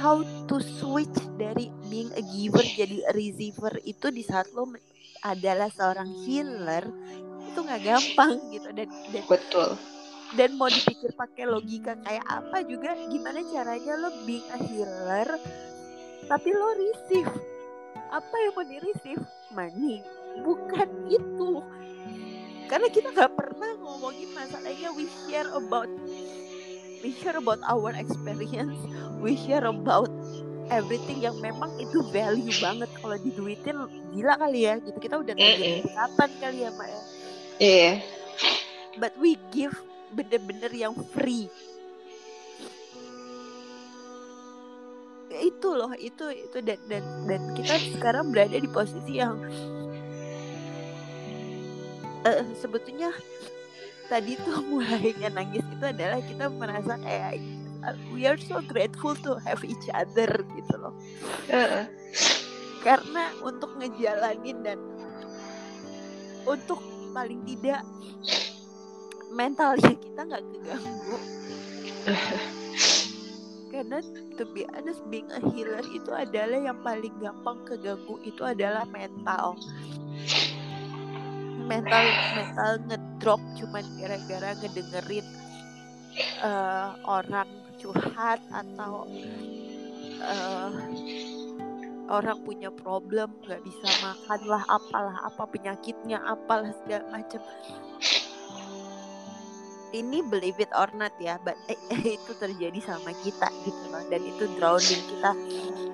how 0.00 0.24
to 0.48 0.58
switch 0.58 1.14
dari 1.36 1.70
being 1.92 2.10
a 2.16 2.22
giver 2.34 2.64
jadi 2.64 3.04
a 3.06 3.12
receiver 3.14 3.70
itu 3.84 4.10
di 4.10 4.24
saat 4.26 4.50
lo 4.56 4.66
adalah 5.22 5.68
seorang 5.68 6.08
healer 6.26 6.88
itu 7.46 7.58
nggak 7.60 7.82
gampang 7.86 8.40
gitu. 8.50 8.68
Dan, 8.74 8.88
dan 9.14 9.22
betul. 9.28 9.76
dan 10.38 10.54
mau 10.54 10.70
dipikir 10.70 11.10
pakai 11.18 11.42
logika 11.42 11.98
kayak 12.06 12.22
apa 12.26 12.62
juga 12.62 12.94
gimana 13.10 13.42
caranya 13.50 13.98
lo 13.98 14.10
being 14.22 14.46
a 14.54 14.58
healer 14.62 15.28
tapi 16.26 16.48
lo 16.52 16.68
receive. 16.76 17.32
Apa 18.10 18.34
yang 18.42 18.52
mau 18.58 18.66
di 18.66 18.78
receive 18.82 19.22
money. 19.54 20.02
Bukan 20.42 20.88
itu. 21.06 21.62
Karena 22.66 22.86
kita 22.90 23.14
nggak 23.14 23.32
pernah 23.38 23.70
ngomongin 23.78 24.30
masalahnya. 24.34 24.90
We 24.94 25.06
share 25.26 25.50
about 25.54 25.90
we 27.00 27.14
share 27.22 27.38
about 27.38 27.62
our 27.66 27.94
experience. 27.94 28.78
We 29.22 29.38
share 29.38 29.66
about 29.66 30.10
everything 30.70 31.22
yang 31.22 31.38
memang 31.38 31.70
itu 31.78 32.02
value 32.10 32.54
banget. 32.58 32.90
Kalau 32.98 33.16
diduitin 33.22 33.76
gila 34.10 34.34
kali 34.38 34.66
ya. 34.66 34.82
Gitu 34.82 34.98
kita 34.98 35.22
udah 35.22 35.34
nanya 35.34 35.86
kapan 35.86 36.30
kali 36.42 36.58
ya 36.66 36.70
Mak 36.74 36.88
ya. 36.88 37.00
Iya. 37.60 37.78
Yeah. 37.78 37.94
but 38.98 39.14
we 39.20 39.38
give 39.54 39.76
bener-bener 40.10 40.72
yang 40.74 40.94
free 41.14 41.46
itu 45.40 45.68
loh 45.72 45.92
itu 45.96 46.28
itu 46.30 46.58
dan 46.60 46.78
dan 46.86 47.04
dan 47.26 47.42
kita 47.56 47.74
sekarang 47.96 48.30
berada 48.30 48.56
di 48.56 48.68
posisi 48.68 49.18
yang 49.18 49.40
uh, 52.24 52.44
sebetulnya 52.60 53.10
tadi 54.06 54.36
tuh 54.40 54.60
mulainya 54.70 55.32
nangis 55.32 55.64
itu 55.64 55.84
adalah 55.84 56.20
kita 56.20 56.46
merasa 56.52 57.00
kayak 57.00 57.40
we 58.12 58.28
are 58.28 58.36
so 58.36 58.60
grateful 58.68 59.16
to 59.16 59.40
have 59.40 59.64
each 59.64 59.88
other 59.96 60.28
gitu 60.28 60.74
loh 60.76 60.92
uh. 61.48 61.88
karena 62.84 63.32
untuk 63.40 63.72
ngejalanin 63.80 64.60
dan 64.60 64.78
untuk 66.44 66.80
paling 67.16 67.40
tidak 67.48 67.82
mentalnya 69.32 69.94
kita 69.96 70.20
nggak 70.26 70.44
keganggu 70.44 71.16
karena 73.70 74.02
to 74.34 74.44
be 74.50 74.66
honest 74.74 75.00
being 75.08 75.30
a 75.30 75.40
healer 75.54 75.82
itu 75.94 76.10
adalah 76.10 76.58
yang 76.58 76.78
paling 76.82 77.14
gampang 77.22 77.58
keganggu 77.64 78.18
itu 78.26 78.42
adalah 78.42 78.84
mental. 78.90 79.54
Mental 81.70 82.04
mental 82.34 82.72
ngedrop 82.90 83.40
cuman 83.54 83.84
gara-gara 83.94 84.50
ngedengerin 84.58 85.26
uh, 86.42 86.98
orang 87.06 87.46
curhat 87.78 88.42
atau 88.50 89.06
uh, 90.20 90.70
orang 92.10 92.38
punya 92.42 92.68
problem 92.74 93.30
nggak 93.46 93.62
bisa 93.62 93.88
makan 94.02 94.40
lah 94.50 94.62
apalah 94.66 95.16
apa 95.24 95.46
penyakitnya 95.46 96.18
apalah 96.26 96.74
segala 96.82 97.06
macam 97.14 97.40
ini 99.90 100.22
believe 100.22 100.58
it 100.62 100.70
or 100.74 100.86
not 100.94 101.14
ya 101.18 101.36
but 101.42 101.58
eh, 101.66 101.78
itu 102.18 102.32
terjadi 102.38 102.78
sama 102.82 103.10
kita 103.22 103.48
gitu 103.66 103.84
loh. 103.90 104.02
Dan 104.06 104.20
itu 104.26 104.44
drowning 104.58 105.02
kita 105.16 105.30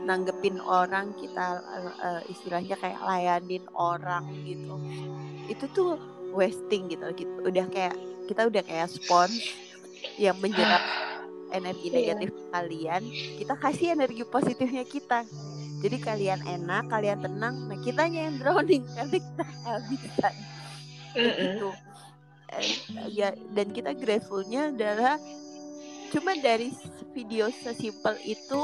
nanggepin 0.07 0.63
orang 0.63 1.11
kita 1.19 1.61
uh, 1.99 2.23
istilahnya 2.31 2.77
kayak 2.79 3.01
layanin 3.03 3.65
orang 3.75 4.25
gitu. 4.45 4.77
Itu 5.51 5.65
tuh 5.73 5.91
wasting 6.37 6.93
gitu, 6.93 7.05
gitu 7.17 7.33
udah 7.43 7.67
kayak 7.73 7.97
kita 8.29 8.47
udah 8.51 8.63
kayak 8.63 8.93
sponge 8.93 9.57
yang 10.21 10.37
menyerap 10.39 10.83
energi 11.55 11.89
iya. 11.89 12.13
negatif 12.13 12.31
yeah. 12.35 12.49
kalian 12.53 13.03
kita 13.41 13.55
kasih 13.57 13.87
energi 13.97 14.23
positifnya 14.29 14.85
kita. 14.85 15.21
Jadi 15.77 15.97
kalian 16.01 16.41
enak 16.45 16.89
kalian 16.89 17.21
tenang 17.21 17.69
nah 17.69 17.79
kitanya 17.85 18.33
yang 18.33 18.37
drowning 18.41 18.85
karena 18.97 19.19
kita 19.21 19.45
habisan 19.65 20.35
gitu 22.55 22.95
ya 23.11 23.35
dan 23.53 23.75
kita 23.75 23.93
gratefulnya 23.99 24.71
adalah 24.71 25.19
cuma 26.15 26.39
dari 26.39 26.71
video 27.11 27.51
sesimpel 27.51 28.15
itu 28.23 28.63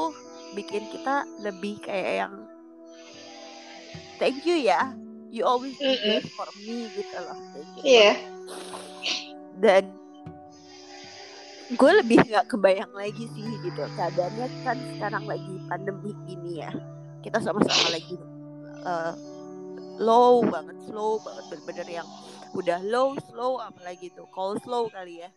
bikin 0.54 0.86
kita 0.92 1.26
lebih 1.42 1.80
kayak 1.82 2.26
yang 2.26 2.34
thank 4.20 4.44
you 4.46 4.54
ya. 4.54 4.94
You 5.32 5.48
always 5.48 5.72
be 5.80 5.96
there 6.04 6.20
for 6.36 6.44
me 6.60 6.92
gitu 6.92 7.16
loh 7.16 7.38
iya. 7.80 8.12
Yeah. 8.12 8.16
dan 9.64 9.84
gue 11.72 11.92
lebih 12.04 12.20
nggak 12.28 12.52
kebayang 12.52 12.92
lagi 12.92 13.24
sih 13.32 13.48
gitu 13.64 13.80
keadaannya 13.96 14.46
kan 14.60 14.76
sekarang 14.92 15.24
lagi 15.24 15.52
pandemi 15.72 16.12
ini 16.28 16.60
ya. 16.60 16.70
Kita 17.24 17.40
sama-sama 17.40 17.96
lagi 17.96 18.20
uh, 18.84 19.16
low 19.96 20.44
banget 20.44 20.76
slow 20.84 21.16
banget 21.24 21.44
bener-bener 21.48 21.88
yang 22.04 22.08
udah 22.52 22.78
low 22.84 23.16
slow 23.28 23.60
apalagi 23.60 24.12
tuh. 24.12 24.28
Call 24.32 24.60
slow 24.60 24.88
kali 24.92 25.24
ya. 25.24 25.30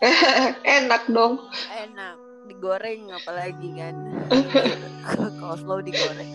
Enak 0.80 1.10
dong. 1.10 1.38
Enak 1.68 2.16
digoreng 2.50 3.14
apalagi 3.14 3.68
kan. 3.78 3.94
Call 5.40 5.56
slow 5.60 5.80
digoreng. 5.82 6.32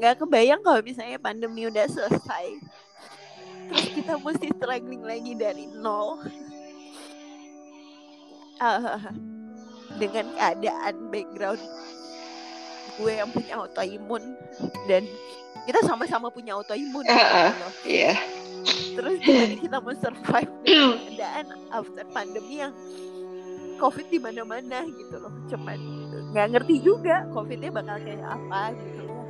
Nggak 0.00 0.24
kebayang 0.24 0.60
kalau 0.64 0.80
misalnya 0.80 1.20
pandemi 1.20 1.68
udah 1.68 1.84
selesai. 1.84 2.46
Terus 3.70 3.88
kita 3.94 4.18
mesti 4.18 4.48
struggling 4.56 5.04
lagi 5.04 5.32
dari 5.36 5.68
nol. 5.78 6.24
Uh, 8.60 9.00
dengan 9.96 10.28
keadaan 10.36 11.08
background 11.08 11.60
gue 13.00 13.12
yang 13.16 13.32
punya 13.32 13.56
autoimun 13.56 14.36
dan 14.84 15.08
kita 15.68 15.80
sama-sama 15.84 16.32
punya 16.32 16.56
autoimun 16.56 17.04
uh, 17.04 17.14
uh, 17.14 17.52
yeah. 17.84 18.16
terus 18.96 19.20
gimana 19.20 19.54
kita 19.56 19.76
mau 19.80 19.94
survive 19.96 20.52
dengan 20.64 20.98
keadaan 20.98 21.46
after 21.72 22.04
pandemi 22.12 22.64
yang 22.64 22.72
covid 23.80 24.06
di 24.12 24.20
mana-mana 24.20 24.84
gitu 24.84 25.16
loh. 25.16 25.32
Cuman 25.48 25.80
nggak 26.36 26.46
ngerti 26.52 26.84
juga 26.84 27.24
covidnya 27.32 27.72
bakal 27.72 27.96
kayak 28.04 28.20
apa 28.28 28.62
gitu 28.76 29.00
loh. 29.08 29.24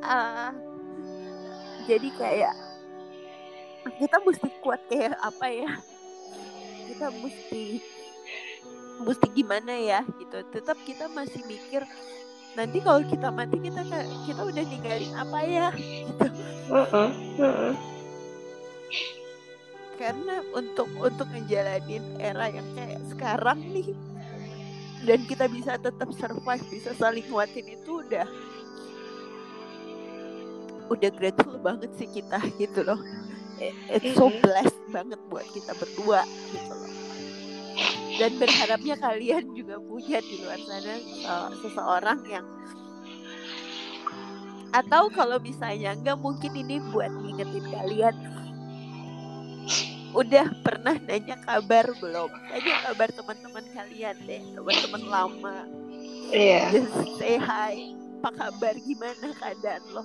Uh, 0.00 0.50
jadi 1.90 2.08
kayak 2.14 2.54
kita 3.98 4.16
mesti 4.22 4.48
kuat 4.62 4.80
kayak 4.86 5.18
apa 5.18 5.46
ya? 5.50 5.70
Kita 6.86 7.06
mesti 7.10 7.82
mesti 9.02 9.26
gimana 9.34 9.74
ya 9.74 10.00
gitu. 10.22 10.38
Tetap 10.54 10.78
kita 10.86 11.10
masih 11.10 11.42
mikir 11.50 11.82
nanti 12.58 12.78
kalau 12.82 13.00
kita 13.06 13.28
mati 13.30 13.56
kita 13.62 13.82
kita 14.26 14.40
udah 14.42 14.64
ninggalin 14.66 15.12
apa 15.14 15.38
ya 15.46 15.68
gitu. 15.78 16.26
Uh 16.70 16.86
-uh, 16.86 17.08
uh 17.38 17.44
-uh. 17.44 17.74
karena 20.00 20.40
untuk 20.56 20.88
untuk 20.96 21.28
ngejalanin 21.28 22.02
era 22.16 22.48
yang 22.48 22.64
kayak 22.72 23.04
sekarang 23.12 23.60
nih 23.68 23.92
dan 25.04 25.20
kita 25.28 25.44
bisa 25.46 25.76
tetap 25.76 26.08
survive 26.16 26.64
bisa 26.72 26.96
saling 26.96 27.24
nguatin 27.28 27.68
itu 27.68 28.00
udah 28.04 28.26
udah 30.90 31.10
grateful 31.14 31.54
banget 31.62 31.90
sih 31.94 32.08
kita 32.10 32.42
gitu 32.58 32.82
loh. 32.82 32.98
It's 33.92 34.16
so 34.16 34.32
blessed 34.40 34.80
banget 34.88 35.20
buat 35.28 35.44
kita 35.52 35.76
berdua 35.76 36.24
gitu 36.48 36.72
loh 36.72 36.79
dan 38.20 38.36
berharapnya 38.36 39.00
kalian 39.00 39.48
juga 39.56 39.80
punya 39.80 40.20
di 40.20 40.44
luar 40.44 40.60
sana 40.60 40.94
seseorang 41.64 42.20
yang 42.28 42.44
atau 44.76 45.08
kalau 45.08 45.40
misalnya 45.40 45.96
enggak 45.96 46.20
mungkin 46.20 46.52
ini 46.52 46.84
buat 46.92 47.08
ngingetin 47.08 47.64
kalian 47.72 48.14
udah 50.10 50.46
pernah 50.66 50.98
nanya 51.06 51.38
kabar 51.38 51.86
belum? 52.02 52.30
Tanya 52.50 52.74
kabar 52.82 53.08
teman-teman 53.14 53.62
kalian 53.70 54.16
deh, 54.26 54.42
teman-teman 54.58 55.02
lama. 55.06 55.58
Iya. 56.34 56.66
Yeah. 56.66 56.82
Just 56.82 57.14
say 57.14 57.38
hi. 57.38 57.94
Apa 58.18 58.30
kabar? 58.34 58.74
Gimana 58.74 59.30
keadaan 59.38 59.82
lo? 59.94 60.02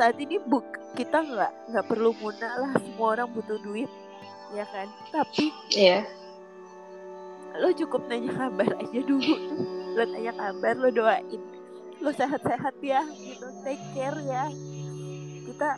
Saat 0.00 0.16
ini 0.16 0.40
buk 0.40 0.64
kita 0.96 1.28
nggak 1.28 1.52
nggak 1.76 1.86
perlu 1.92 2.16
munah 2.16 2.52
lah. 2.56 2.72
Semua 2.80 3.20
orang 3.20 3.28
butuh 3.36 3.60
duit, 3.60 3.92
ya 4.56 4.64
kan? 4.64 4.88
Tapi. 5.12 5.52
Yeah. 5.68 6.08
Lo 7.58 7.68
cukup 7.74 8.06
nanya 8.06 8.32
kabar 8.34 8.70
aja 8.78 9.00
dulu. 9.02 9.34
Lo 9.98 10.02
tanya 10.06 10.32
kabar, 10.34 10.74
lo 10.78 10.88
doain. 10.94 11.40
Lo 11.98 12.10
sehat-sehat 12.14 12.78
ya, 12.78 13.02
gitu. 13.18 13.46
Take 13.66 13.82
care 13.94 14.18
ya. 14.22 14.46
Kita 15.48 15.68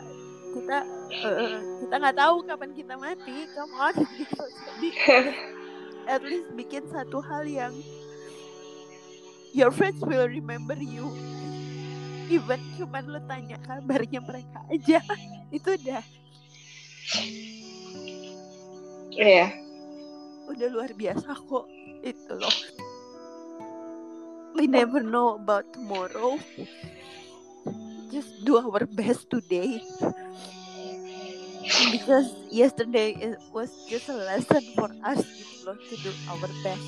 kita 0.51 0.77
uh, 1.23 1.51
kita 1.83 1.95
nggak 1.95 2.17
tahu 2.19 2.35
kapan 2.43 2.71
kita 2.75 2.93
mati 2.99 3.47
come 3.55 3.73
on 3.79 3.95
gitu 4.19 4.43
jadi 4.43 4.89
at 6.13 6.21
least 6.27 6.49
bikin 6.59 6.83
satu 6.91 7.23
hal 7.23 7.47
yang 7.47 7.73
your 9.55 9.71
friends 9.71 9.99
will 10.03 10.27
remember 10.27 10.75
you 10.75 11.07
even 12.27 12.59
cuman 12.75 13.03
lo 13.07 13.19
tanya 13.27 13.59
kabarnya 13.63 14.19
mereka 14.23 14.59
aja 14.67 14.99
itu 15.55 15.69
udah 15.71 16.03
iya 19.15 19.47
yeah. 19.47 19.49
Udah 20.51 20.67
luar 20.71 20.91
biasa 20.95 21.33
kok 21.33 21.65
itu 22.03 22.31
loh. 22.35 22.57
We 24.53 24.67
never 24.67 24.99
know 24.99 25.39
about 25.39 25.71
tomorrow. 25.71 26.37
Just 28.11 28.43
do 28.43 28.59
our 28.59 28.83
best 28.83 29.31
today. 29.31 29.79
Because 31.91 32.35
yesterday 32.51 33.15
it 33.15 33.39
was 33.55 33.71
just 33.87 34.11
a 34.11 34.17
lesson 34.17 34.61
for 34.75 34.91
us 35.07 35.23
gitu 35.23 35.71
loh 35.71 35.77
to 35.79 35.95
do 36.03 36.11
our 36.27 36.49
best. 36.67 36.87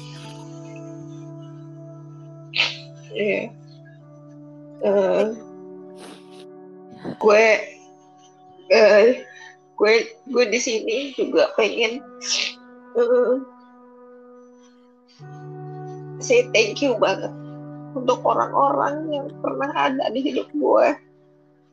Yeah. 3.14 3.54
uh, 4.84 5.32
gue 7.18 7.46
uh, 8.76 9.06
gue 9.80 9.94
gue 10.30 10.46
di 10.52 10.60
sini 10.60 10.98
juga 11.16 11.50
pengen 11.56 12.04
uh, 13.00 13.40
say 16.24 16.48
thank 16.56 16.80
you 16.80 16.96
banget 16.98 17.32
untuk 17.94 18.26
orang-orang 18.26 19.14
yang 19.14 19.28
pernah 19.40 19.70
ada 19.70 20.10
di 20.10 20.20
hidup 20.24 20.50
gue. 20.50 20.88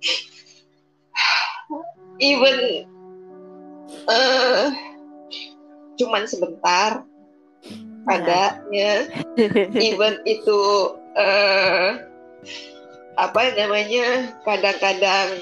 Even 2.21 2.85
uh, 4.05 4.69
cuman 5.97 6.29
sebentar 6.29 7.05
adanya. 8.09 9.09
Even 9.77 10.21
itu 10.29 10.61
uh, 11.17 11.89
apa 13.17 13.41
namanya 13.57 14.37
kadang-kadang 14.45 15.41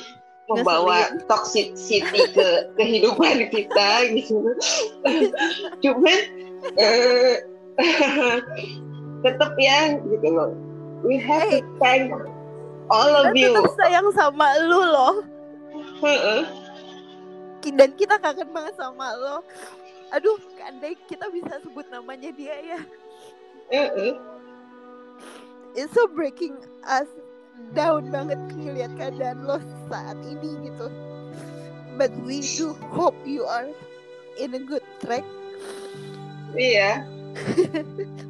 membawa 0.48 1.12
toxicity 1.28 2.24
ke 2.32 2.48
kehidupan 2.78 3.50
kita 3.52 3.90
gitu. 4.14 4.54
Cuman 5.82 6.18
uh, 6.78 7.34
tetap 9.22 9.52
ya 9.58 9.98
gitu 9.98 10.28
loh. 10.30 10.50
We 11.06 11.18
have 11.22 11.46
hey, 11.46 11.62
to 11.62 11.70
thank 11.78 12.10
all 12.90 13.12
of 13.22 13.34
you. 13.34 13.54
sayang 13.78 14.10
sama 14.14 14.58
lu 14.66 14.80
loh. 14.82 15.14
Dan 17.68 17.92
kita 17.94 18.16
kangen 18.18 18.48
banget 18.50 18.74
sama 18.74 19.14
lo. 19.14 19.44
Aduh 20.10 20.40
andai 20.64 20.96
kita 21.06 21.28
bisa 21.28 21.60
sebut 21.60 21.86
namanya 21.92 22.32
dia 22.32 22.56
ya. 22.64 22.80
Uh-uh. 23.68 24.16
it's 25.76 25.92
so 25.92 26.08
breaking 26.08 26.56
us 26.88 27.04
down 27.76 28.08
banget 28.08 28.40
ngeliat 28.56 28.88
keadaan 28.96 29.44
lo 29.44 29.60
saat 29.92 30.16
ini 30.24 30.72
gitu. 30.72 30.88
But 32.00 32.14
we 32.24 32.40
do 32.40 32.72
hope 32.94 33.18
you 33.28 33.44
are 33.44 33.68
in 34.40 34.56
a 34.56 34.62
good 34.62 34.86
track. 35.04 35.26
Iya 36.56 37.04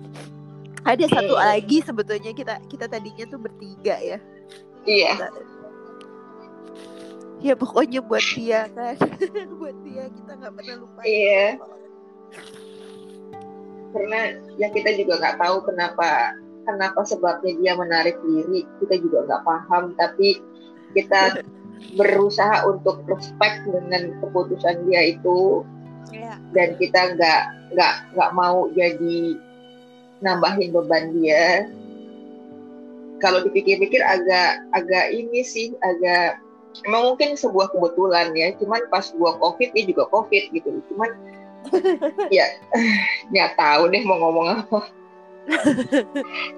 ada 0.88 1.04
satu 1.04 1.36
lagi 1.36 1.84
sebetulnya 1.84 2.32
kita 2.32 2.56
kita 2.72 2.88
tadinya 2.88 3.28
tuh 3.28 3.36
bertiga 3.36 4.00
ya. 4.00 4.18
Iya. 4.88 5.14
Ya 7.44 7.54
pokoknya 7.54 8.00
buat 8.00 8.24
dia 8.24 8.66
kan. 8.72 8.96
Buat 9.60 9.76
dia 9.84 10.08
kita 10.08 10.32
nggak 10.40 10.52
pernah 10.56 10.74
lupa. 10.80 11.00
Iya. 11.04 11.60
Karena 13.92 14.20
ya 14.56 14.68
kita 14.72 14.90
juga 14.96 15.20
nggak 15.20 15.36
tahu 15.38 15.56
kenapa 15.68 16.08
kenapa 16.64 17.00
sebabnya 17.04 17.52
dia 17.60 17.72
menarik 17.76 18.16
diri. 18.24 18.64
Kita 18.80 18.96
juga 19.04 19.28
nggak 19.28 19.42
paham 19.44 19.92
tapi 20.00 20.40
kita 20.96 21.44
berusaha 22.00 22.64
untuk 22.64 23.04
respect 23.06 23.60
dengan 23.68 24.16
keputusan 24.24 24.88
dia 24.88 25.12
itu. 25.14 25.62
Yeah. 26.08 26.40
dan 26.56 26.72
kita 26.80 27.20
nggak 27.20 27.42
nggak 27.76 27.94
nggak 28.16 28.30
mau 28.32 28.64
jadi 28.72 29.36
nambahin 30.22 30.74
beban 30.74 31.14
dia. 31.14 31.68
Kalau 33.18 33.42
dipikir-pikir 33.42 33.98
agak 33.98 34.62
agak 34.74 35.10
ini 35.10 35.42
sih 35.42 35.74
agak 35.82 36.38
emang 36.86 37.14
mungkin 37.14 37.34
sebuah 37.34 37.70
kebetulan 37.74 38.30
ya. 38.34 38.54
Cuman 38.58 38.86
pas 38.90 39.10
gua 39.14 39.34
covid 39.42 39.74
dia 39.74 39.84
juga 39.86 40.06
covid 40.10 40.50
gitu. 40.54 40.78
Cuman 40.92 41.10
ya 42.36 42.46
nggak 43.34 43.58
tahu 43.58 43.90
deh 43.90 44.02
mau 44.06 44.18
ngomong 44.22 44.46
apa. 44.62 44.80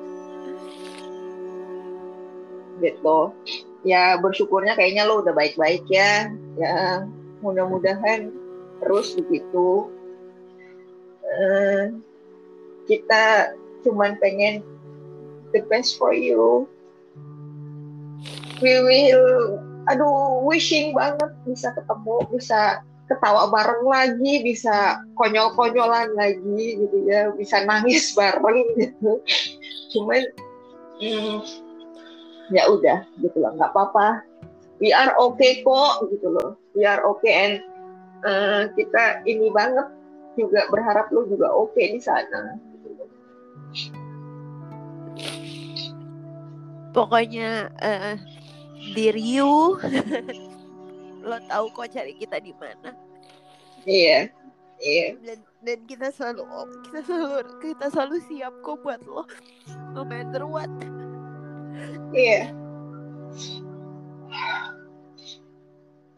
Gitu. 2.81 3.18
Ya 3.85 4.16
bersyukurnya 4.16 4.73
kayaknya 4.73 5.05
lo 5.05 5.20
udah 5.20 5.37
baik-baik 5.37 5.85
ya. 5.92 6.33
Ya 6.57 7.05
mudah-mudahan 7.44 8.33
terus 8.81 9.12
begitu. 9.20 9.92
Uh, 11.31 11.92
kita 12.90 13.55
cuman 13.87 14.18
pengen 14.18 14.66
the 15.55 15.62
best 15.70 15.94
for 15.94 16.11
you. 16.11 16.66
We 18.59 18.74
will 18.83 19.62
aduh 19.88 20.44
wishing 20.44 20.92
banget 20.92 21.31
bisa 21.46 21.72
ketemu 21.72 22.26
bisa 22.35 22.85
ketawa 23.09 23.48
bareng 23.50 23.87
lagi 23.88 24.44
bisa 24.44 25.00
konyol-konyolan 25.18 26.14
lagi 26.14 26.66
gitu 26.79 26.96
ya 27.09 27.31
bisa 27.35 27.62
nangis 27.64 28.11
bareng 28.18 28.66
gitu. 28.74 29.22
Cuman 29.94 30.22
hmm, 30.98 31.35
ya 32.50 32.66
udah 32.66 33.07
gitu 33.22 33.38
loh 33.38 33.55
nggak 33.55 33.70
apa-apa. 33.70 34.26
We 34.83 34.90
are 34.92 35.14
okay 35.16 35.62
kok 35.62 36.11
gitu 36.11 36.29
loh. 36.35 36.59
We 36.74 36.85
are 36.85 37.00
okay 37.16 37.33
and 37.33 37.55
uh, 38.26 38.68
kita 38.76 39.24
ini 39.24 39.48
banget 39.53 39.88
juga 40.38 40.68
berharap 40.70 41.11
lu 41.11 41.26
juga 41.26 41.50
oke 41.50 41.74
okay 41.74 41.96
di 41.96 42.00
sana 42.00 42.70
pokoknya 46.91 47.71
uh, 47.79 48.15
diri 48.95 49.39
you 49.41 49.79
lo 51.29 51.37
tahu 51.47 51.67
kok 51.77 51.93
cari 51.93 52.17
kita 52.17 52.41
di 52.41 52.53
mana. 52.57 52.97
Iya 53.85 54.33
iya. 54.81 55.17
Dan 55.21 55.39
dan 55.61 55.79
kita 55.85 56.09
selalu 56.09 56.45
kita 56.89 57.01
selalu 57.05 57.53
kita 57.61 57.87
selalu 57.93 58.17
siap 58.27 58.55
kok 58.65 58.81
buat 58.81 59.01
lo 59.05 59.29
no 59.93 60.03
matter 60.03 60.45
what. 60.49 60.71
Iya. 62.17 62.53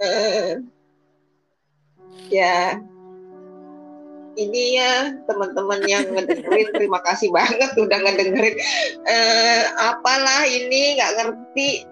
Uh, 0.02 0.58
ya 2.26 2.82
ini 4.36 4.80
ya 4.80 5.12
teman-teman 5.28 5.80
yang 5.84 6.06
ngedengerin 6.08 6.68
terima 6.78 7.00
kasih 7.04 7.28
banget 7.32 7.70
udah 7.76 7.98
ngedengerin. 8.00 8.56
Eh, 9.06 9.62
apalah 9.76 10.44
ini 10.48 10.98
nggak 10.98 11.12
ngerti. 11.20 11.88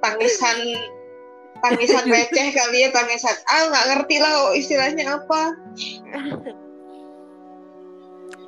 Tangisan 0.00 0.58
tangisan 1.60 2.08
receh 2.14 2.48
kali 2.56 2.78
ya 2.84 2.88
tangisan. 2.90 3.36
Ah 3.48 3.68
nggak 3.68 3.86
ngerti 3.94 4.16
lah 4.18 4.34
istilahnya 4.56 5.04
apa. 5.20 5.42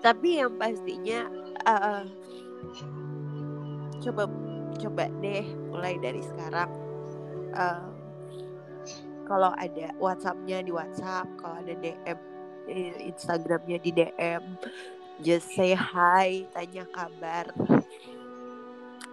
Tapi 0.02 0.28
yang 0.42 0.58
pastinya 0.58 1.30
uh, 1.68 2.02
coba 4.02 4.26
coba 4.80 5.04
deh 5.20 5.44
mulai 5.70 5.94
dari 6.00 6.24
sekarang. 6.24 6.70
Uh, 7.52 7.92
kalau 9.28 9.54
ada 9.54 9.94
WhatsAppnya 10.02 10.66
di 10.66 10.72
WhatsApp 10.74 11.28
kalau 11.38 11.62
ada 11.62 11.76
DM 11.78 12.31
Instagramnya 13.12 13.78
di 13.78 13.90
DM 13.92 14.42
just 15.22 15.52
say 15.54 15.76
hi 15.76 16.48
tanya 16.56 16.88
kabar. 16.90 17.46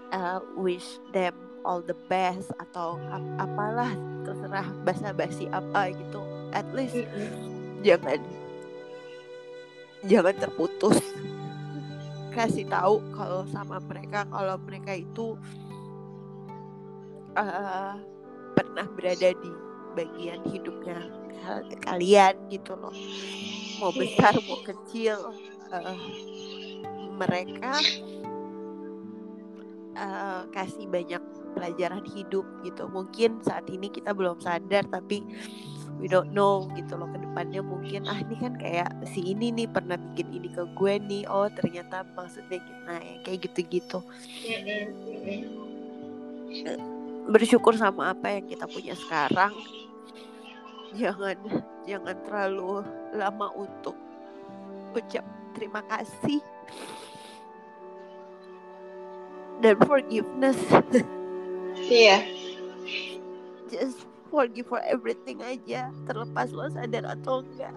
Uh, 0.09 0.41
wish 0.57 0.97
them 1.13 1.37
all 1.61 1.85
the 1.85 1.93
best 2.09 2.49
atau 2.57 2.97
ap 3.13 3.21
apalah 3.37 3.93
terserah 4.25 4.67
basa-basi 4.81 5.45
apa 5.53 5.93
gitu. 5.93 6.21
At 6.55 6.65
least 6.73 6.97
mm 6.97 7.05
-hmm. 7.05 7.33
jangan 7.85 8.19
jangan 10.07 10.35
terputus. 10.39 10.97
Kasih 12.33 12.65
tahu 12.65 13.03
kalau 13.13 13.45
sama 13.51 13.77
mereka 13.83 14.25
kalau 14.31 14.55
mereka 14.65 14.97
itu 14.97 15.37
uh, 17.35 17.93
pernah 18.55 18.87
berada 18.95 19.29
di 19.33 19.51
bagian 19.97 20.41
hidupnya 20.47 21.18
kalian 21.81 22.35
gitu 22.51 22.77
loh. 22.77 22.93
Mau 23.79 23.95
besar 23.95 24.35
mau 24.45 24.59
kecil 24.61 25.15
uh, 25.71 25.97
mereka 27.15 27.79
uh, 29.95 30.41
kasih 30.51 30.85
banyak 30.87 31.23
pelajaran 31.55 32.05
hidup 32.11 32.45
gitu. 32.63 32.85
Mungkin 32.91 33.41
saat 33.41 33.65
ini 33.71 33.89
kita 33.89 34.13
belum 34.13 34.39
sadar 34.43 34.85
tapi 34.87 35.23
we 35.99 36.07
don't 36.07 36.31
know 36.31 36.63
gitu 36.79 36.95
loh 36.95 37.11
ke 37.11 37.19
depannya 37.19 37.59
mungkin 37.59 38.07
ah 38.07 38.15
ini 38.15 38.35
kan 38.39 38.55
kayak 38.55 38.87
si 39.11 39.35
ini 39.35 39.51
nih 39.51 39.67
pernah 39.67 39.99
bikin 39.99 40.31
ini 40.31 40.47
ke 40.51 40.63
gue 40.75 40.93
nih. 40.99 41.23
Oh 41.27 41.47
ternyata 41.51 42.07
maksudnya 42.15 42.59
gitu. 42.59 42.79
Nah 42.87 42.99
ya, 42.99 43.15
kayak 43.23 43.39
gitu-gitu. 43.49 43.99
Bersyukur 47.29 47.77
sama 47.77 48.15
apa 48.15 48.39
yang 48.39 48.45
kita 48.47 48.65
punya 48.65 48.95
sekarang 48.97 49.53
jangan 50.97 51.37
jangan 51.85 52.15
terlalu 52.25 52.85
lama 53.13 53.47
untuk 53.53 53.97
ucap 54.95 55.25
terima 55.53 55.81
kasih 55.85 56.41
dan 59.59 59.75
forgiveness. 59.83 60.57
Iya. 61.75 62.23
Just 63.67 64.07
forgive 64.31 64.69
for 64.69 64.81
everything 64.85 65.41
aja 65.43 65.91
terlepas 66.07 66.53
lo 66.53 66.69
sadar 66.71 67.05
atau 67.17 67.43
enggak. 67.43 67.75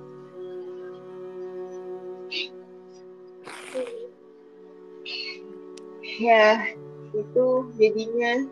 Ya 6.22 6.70
itu 7.12 7.46
jadinya. 7.77 8.46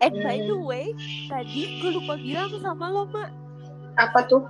And 0.00 0.16
by 0.24 0.40
the 0.40 0.56
hmm. 0.56 0.64
way 0.64 0.86
tadi 1.28 1.82
gue 1.84 1.92
lupa 1.92 2.16
bilang 2.16 2.56
sama 2.56 2.88
lo 2.88 3.04
mak 3.04 3.28
apa 3.96 4.18
tuh 4.28 4.44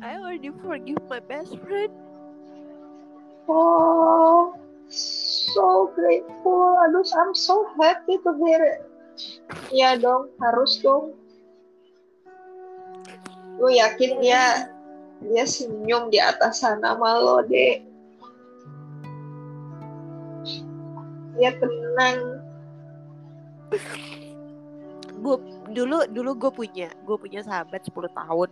I 0.00 0.16
already 0.16 0.50
forgive 0.64 1.02
my 1.06 1.20
best 1.20 1.54
friend 1.62 1.92
oh 3.46 4.56
so 4.90 5.92
grateful 5.94 6.78
aduh 6.82 7.06
I'm 7.14 7.36
so 7.36 7.68
happy 7.78 8.18
to 8.22 8.30
hear 8.40 8.62
it 8.64 8.90
Iya 9.70 9.98
dong, 10.00 10.30
harus 10.38 10.78
dong. 10.82 11.14
Gue 13.60 13.76
yakin 13.76 14.22
dia 14.22 14.72
dia 15.20 15.44
senyum 15.44 16.08
di 16.08 16.16
atas 16.16 16.64
sana 16.64 16.96
malo 16.96 17.44
deh. 17.44 17.84
Dia 21.36 21.50
tenang. 21.60 22.40
Gue 25.20 25.36
dulu 25.70 26.08
dulu 26.08 26.30
gue 26.36 26.50
punya 26.52 26.88
gue 27.04 27.16
punya 27.16 27.40
sahabat 27.44 27.84
10 27.84 28.10
tahun. 28.10 28.50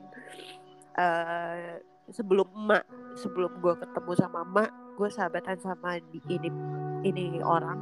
Uh, 0.98 1.78
sebelum 2.10 2.48
emak 2.56 2.84
sebelum 3.20 3.52
gue 3.60 3.74
ketemu 3.78 4.12
sama 4.16 4.42
emak 4.42 4.70
gue 4.98 5.08
sahabatan 5.12 5.56
sama 5.60 6.00
di, 6.10 6.18
ini 6.26 6.50
ini 7.06 7.38
orang 7.44 7.78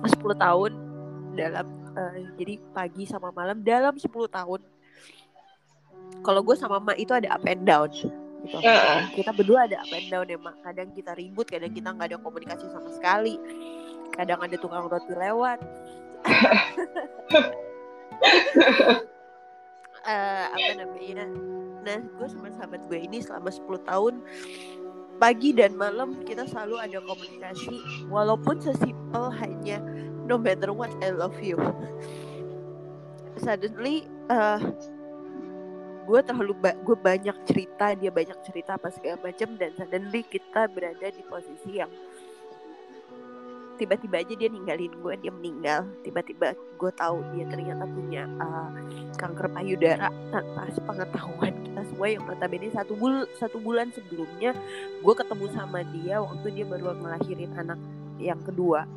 10 0.00 0.16
tahun 0.16 0.72
dalam 1.36 1.66
uh, 1.92 2.16
jadi 2.40 2.56
pagi 2.72 3.04
sama 3.04 3.34
malam 3.34 3.60
dalam 3.60 3.98
10 3.98 4.08
tahun 4.08 4.60
kalau 6.22 6.40
gue 6.42 6.56
sama 6.56 6.78
mak 6.80 6.96
itu 6.96 7.12
ada 7.12 7.34
up 7.34 7.44
and 7.44 7.66
down 7.66 7.90
gitu. 7.90 8.58
Uh. 8.62 9.02
Kita 9.14 9.34
berdua 9.34 9.66
ada 9.66 9.82
up 9.82 9.90
and 9.90 10.06
down 10.06 10.26
ya 10.26 10.38
mak. 10.38 10.54
Kadang 10.62 10.94
kita 10.94 11.12
ribut, 11.18 11.50
kadang 11.50 11.74
kita 11.74 11.90
nggak 11.90 12.14
ada 12.14 12.18
komunikasi 12.22 12.66
sama 12.70 12.90
sekali. 12.94 13.38
Kadang 14.14 14.38
ada 14.38 14.54
tukang 14.58 14.86
roti 14.86 15.14
lewat. 15.14 15.58
uh, 20.06 20.44
apa 20.52 20.70
namanya? 20.78 21.26
Nah, 21.86 21.98
gue 22.02 22.28
sama 22.30 22.50
sahabat 22.50 22.82
gue 22.90 22.98
ini 22.98 23.22
selama 23.22 23.50
10 23.50 23.86
tahun 23.86 24.14
pagi 25.16 25.56
dan 25.56 25.72
malam 25.74 26.20
kita 26.28 26.44
selalu 26.44 26.76
ada 26.76 26.98
komunikasi 27.00 27.80
walaupun 28.12 28.60
sesimpel 28.60 29.32
hanya 29.40 29.80
no 30.28 30.36
matter 30.36 30.70
what 30.76 30.92
I 31.00 31.08
love 31.08 31.40
you 31.40 31.56
suddenly 33.40 34.04
uh, 34.28 34.60
gue 36.06 36.20
terlalu 36.22 36.54
ba 36.60 36.76
gue 36.76 36.96
banyak 36.96 37.36
cerita 37.48 37.96
dia 37.96 38.12
banyak 38.12 38.38
cerita 38.46 38.78
apa 38.78 38.92
segala 38.94 39.18
macam 39.24 39.58
dan 39.58 39.74
suddenly 39.74 40.22
kita 40.22 40.68
berada 40.70 41.08
di 41.10 41.22
posisi 41.26 41.82
yang 41.82 41.90
tiba-tiba 43.76 44.24
aja 44.24 44.34
dia 44.34 44.48
ninggalin 44.48 44.90
gue 44.90 45.14
dia 45.20 45.32
meninggal. 45.32 45.86
Tiba-tiba 46.02 46.56
gue 46.56 46.90
tahu 46.96 47.20
dia 47.36 47.44
ternyata 47.46 47.84
punya 47.84 48.24
uh, 48.40 48.70
kanker 49.20 49.52
payudara 49.52 50.08
tanpa 50.32 50.68
sepengetahuan 50.72 51.52
kita 51.62 51.80
semua 51.92 52.08
yang 52.08 52.24
notabene 52.24 52.68
satu 52.72 52.92
bul 52.96 53.28
satu 53.36 53.60
bulan 53.60 53.92
sebelumnya 53.92 54.56
gue 55.00 55.14
ketemu 55.14 55.46
sama 55.52 55.84
dia 55.92 56.20
waktu 56.20 56.46
dia 56.56 56.64
baru 56.64 56.96
ngelahirin 56.96 57.52
anak 57.54 57.78
yang 58.16 58.40
kedua. 58.42 58.88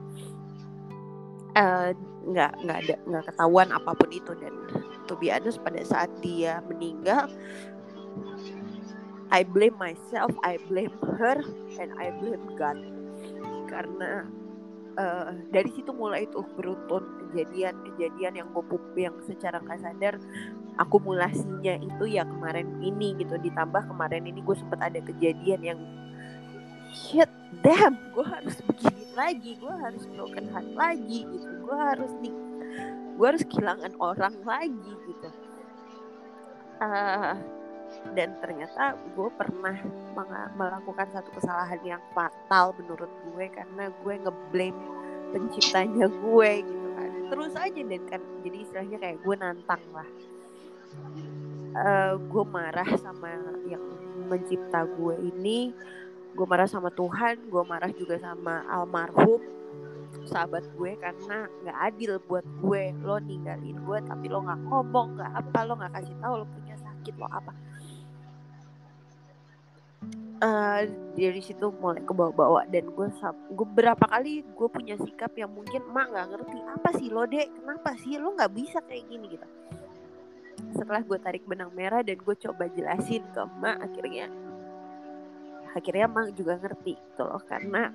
Eh, 1.59 1.91
nggak 2.29 2.51
uh, 2.55 2.59
nggak 2.63 2.77
ada 2.87 2.95
nggak 3.03 3.23
ketahuan 3.29 3.69
apa 3.75 3.91
pun 3.93 4.09
itu. 4.15 4.31
Dan 4.39 4.53
to 5.05 5.13
be 5.19 5.29
pada 5.35 5.81
saat 5.83 6.09
dia 6.23 6.63
meninggal 6.69 7.27
I 9.29 9.45
blame 9.45 9.77
myself 9.77 10.33
I 10.41 10.57
blame 10.65 10.93
her 11.21 11.37
and 11.77 11.93
I 12.01 12.09
blame 12.17 12.57
God. 12.57 12.81
Karena 13.69 14.25
uh, 14.97 15.35
dari 15.53 15.69
situ 15.75 15.91
mulai 15.93 16.25
tuh 16.31 16.45
beruntun 16.57 17.29
kejadian-kejadian 17.29 18.33
yang 18.41 18.47
gue 18.49 18.63
yang 18.97 19.15
secara 19.27 19.61
nggak 19.61 19.79
sadar 19.83 20.15
akumulasinya 20.79 21.77
itu 21.83 22.03
ya 22.09 22.23
kemarin 22.25 22.79
ini 22.81 23.13
gitu. 23.19 23.35
Ditambah 23.37 23.89
kemarin 23.91 24.25
ini 24.25 24.39
gue 24.41 24.55
sempat 24.57 24.79
ada 24.81 24.99
kejadian 25.03 25.61
yang 25.61 25.79
shit 26.89 27.29
damn 27.61 27.97
gue 28.17 28.25
harus 28.25 28.57
begini 28.65 29.05
lagi 29.13 29.51
gue 29.61 29.73
harus 29.73 30.03
broken 30.09 30.45
heart 30.49 30.69
lagi 30.73 31.27
gitu. 31.27 31.47
Gue 31.67 31.77
harus 31.77 32.11
nih 32.23 32.33
gue 33.19 33.25
harus 33.27 33.43
kehilangan 33.45 33.93
orang 33.99 34.35
lagi 34.47 34.93
gitu. 35.05 35.29
Uh, 36.79 37.35
dan 38.17 38.35
ternyata 38.41 38.97
gue 39.13 39.29
pernah 39.37 39.75
melakukan 40.57 41.07
satu 41.13 41.29
kesalahan 41.35 41.79
yang 41.85 42.01
fatal 42.15 42.73
menurut 42.79 43.11
gue 43.31 43.45
karena 43.53 43.91
gue 44.01 44.13
ngeblame 44.25 44.79
penciptanya 45.29 46.07
gue 46.09 46.51
gitu 46.65 46.87
kan. 46.97 47.11
Terus 47.29 47.53
aja 47.53 47.81
dan 47.85 48.03
kan 48.09 48.21
jadi 48.41 48.57
istilahnya 48.65 48.97
kayak 48.97 49.17
gue 49.21 49.35
nantang 49.37 49.83
lah. 49.93 50.09
Uh, 51.69 52.17
gue 52.17 52.43
marah 52.49 52.89
sama 52.97 53.29
yang 53.69 53.83
mencipta 54.25 54.89
gue 54.89 55.15
ini 55.21 55.69
gue 56.33 56.45
marah 56.49 56.65
sama 56.65 56.89
Tuhan 56.89 57.45
gue 57.45 57.61
marah 57.61 57.93
juga 57.93 58.17
sama 58.17 58.65
almarhum 58.65 59.37
sahabat 60.25 60.65
gue 60.73 60.97
karena 60.97 61.45
nggak 61.61 61.77
adil 61.93 62.11
buat 62.25 62.45
gue. 62.65 62.83
Lo 63.05 63.21
ninggalin 63.21 63.77
gue 63.85 63.97
tapi 64.09 64.25
lo 64.33 64.41
nggak 64.41 64.61
ngomong 64.65 65.07
nggak 65.21 65.31
apa 65.45 65.59
lo 65.69 65.73
nggak 65.77 65.93
kasih 65.93 66.15
tahu 66.17 66.33
lo 66.41 66.45
punya 66.49 66.75
sakit 66.81 67.13
lo 67.21 67.29
apa 67.29 67.53
uh, 70.39 70.81
dari 71.15 71.41
situ 71.43 71.71
mulai 71.79 72.03
ke 72.03 72.13
bawah-bawah 72.15 72.65
dan 72.71 72.87
gue 72.87 73.07
gue 73.53 73.67
berapa 73.75 74.05
kali 74.07 74.43
gue 74.43 74.67
punya 74.71 74.95
sikap 74.99 75.35
yang 75.35 75.51
mungkin 75.51 75.83
emak 75.91 76.07
nggak 76.11 76.27
ngerti 76.35 76.57
apa 76.63 76.89
sih 76.95 77.07
lo 77.11 77.23
dek? 77.27 77.47
Kenapa 77.59 77.89
sih 77.99 78.15
lo 78.17 78.35
nggak 78.35 78.51
bisa 78.55 78.79
kayak 78.83 79.05
gini? 79.07 79.25
Gitu. 79.35 79.47
Setelah 80.75 81.03
gue 81.03 81.17
tarik 81.19 81.43
benang 81.47 81.71
merah 81.75 82.03
dan 82.03 82.19
gue 82.19 82.35
coba 82.35 82.67
jelasin 82.71 83.23
ke 83.31 83.39
emak 83.39 83.77
akhirnya 83.83 84.27
akhirnya 85.75 86.05
emak 86.09 86.27
juga 86.33 86.57
ngerti 86.57 86.93
gitu 86.97 87.23
loh 87.23 87.41
karena 87.45 87.93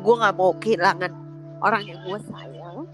gue 0.00 0.14
nggak 0.16 0.36
mau 0.36 0.56
kehilangan 0.56 1.12
orang 1.60 1.82
yang 1.84 2.00
gue 2.08 2.18
sayang 2.32 2.88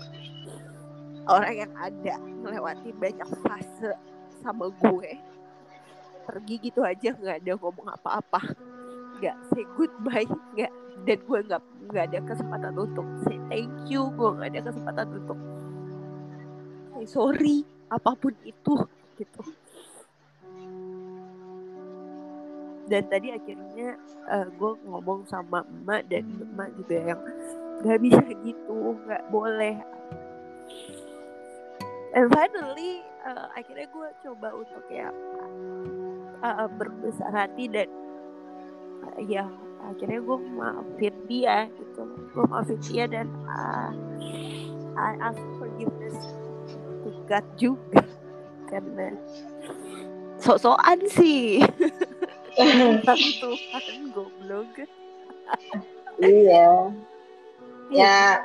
orang 1.27 1.55
yang 1.55 1.73
ada 1.79 2.15
melewati 2.43 2.91
banyak 2.99 3.29
fase 3.47 3.95
sama 4.43 4.71
gue 4.83 5.11
pergi 6.27 6.55
gitu 6.59 6.83
aja 6.83 7.15
nggak 7.15 7.47
ada 7.47 7.53
ngomong 7.57 7.89
apa-apa. 7.95 8.43
Nggak 9.23 9.37
say 9.55 9.65
goodbye 9.79 10.27
nggak 10.59 10.73
dan 11.07 11.19
gue 11.23 11.39
nggak 11.47 11.63
nggak 11.87 12.05
ada 12.11 12.19
kesempatan 12.27 12.75
untuk 12.75 13.07
say 13.23 13.39
thank 13.47 13.71
you 13.87 14.11
gue 14.19 14.31
nggak 14.35 14.51
ada 14.59 14.63
kesempatan 14.69 15.07
untuk 15.23 15.39
say 16.93 17.07
sorry 17.07 17.63
apa 17.87 18.11
pun 18.19 18.35
itu 18.43 18.75
gitu. 19.17 19.43
Dan 22.87 23.03
tadi 23.11 23.35
akhirnya 23.35 23.99
uh, 24.31 24.47
gue 24.47 24.73
ngomong 24.87 25.27
sama 25.27 25.67
emak 25.67 26.07
dan 26.07 26.23
emak 26.39 26.71
juga 26.79 26.97
yang 27.15 27.21
nggak 27.83 27.99
bisa 28.03 28.27
gitu 28.47 28.99
nggak 29.07 29.23
boleh. 29.31 29.75
And 32.17 32.33
finally 32.33 33.05
uh, 33.27 33.51
akhirnya 33.53 33.91
gue 33.91 34.09
coba 34.25 34.49
untuk 34.55 34.85
ya 34.89 35.11
uh, 36.43 36.69
berbesar 36.77 37.31
hati 37.33 37.69
dan 37.71 37.89
uh, 39.05 39.21
ya 39.25 39.47
akhirnya 39.87 40.19
gue 40.21 40.39
maafin 40.57 41.15
dia 41.31 41.71
gitu. 41.79 42.03
Gue 42.35 42.45
maafin 42.51 42.79
dia 42.83 43.05
dan 43.07 43.29
uh, 43.47 43.91
I 44.97 45.15
ask 45.21 45.41
forgiveness 45.61 46.17
to 47.05 47.11
God 47.29 47.47
juga. 47.61 48.03
Karena 48.67 49.15
sok-sokan 50.43 51.07
sih. 51.07 51.63
Tapi 53.07 53.29
Tuhan 53.39 54.11
goblok. 54.17 54.89
Iya. 56.19 56.91
Ya. 57.93 58.41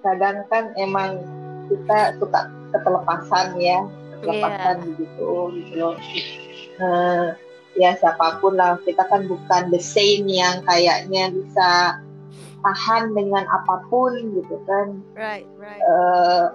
Kadang 0.00 0.44
kan 0.48 0.72
emang 0.76 1.20
kita 1.68 2.16
suka 2.20 2.50
ketelepasan 2.72 3.56
ya 3.56 3.80
ketelepasan 4.24 4.76
yeah. 4.80 4.96
gitu 4.96 5.30
gitu 5.60 5.72
loh 5.76 5.94
uh, 6.80 7.36
ya 7.76 7.90
siapa 7.98 8.38
pun 8.38 8.56
lah 8.56 8.78
kita 8.82 9.04
kan 9.10 9.26
bukan 9.28 9.68
the 9.70 9.82
same 9.82 10.24
yang 10.30 10.62
kayaknya 10.64 11.30
bisa 11.34 12.00
tahan 12.64 13.12
dengan 13.12 13.44
apa 13.44 13.84
pun 13.92 14.14
gitu 14.32 14.56
kan 14.64 15.02
right 15.12 15.44
right 15.60 15.82
uh, 15.84 16.54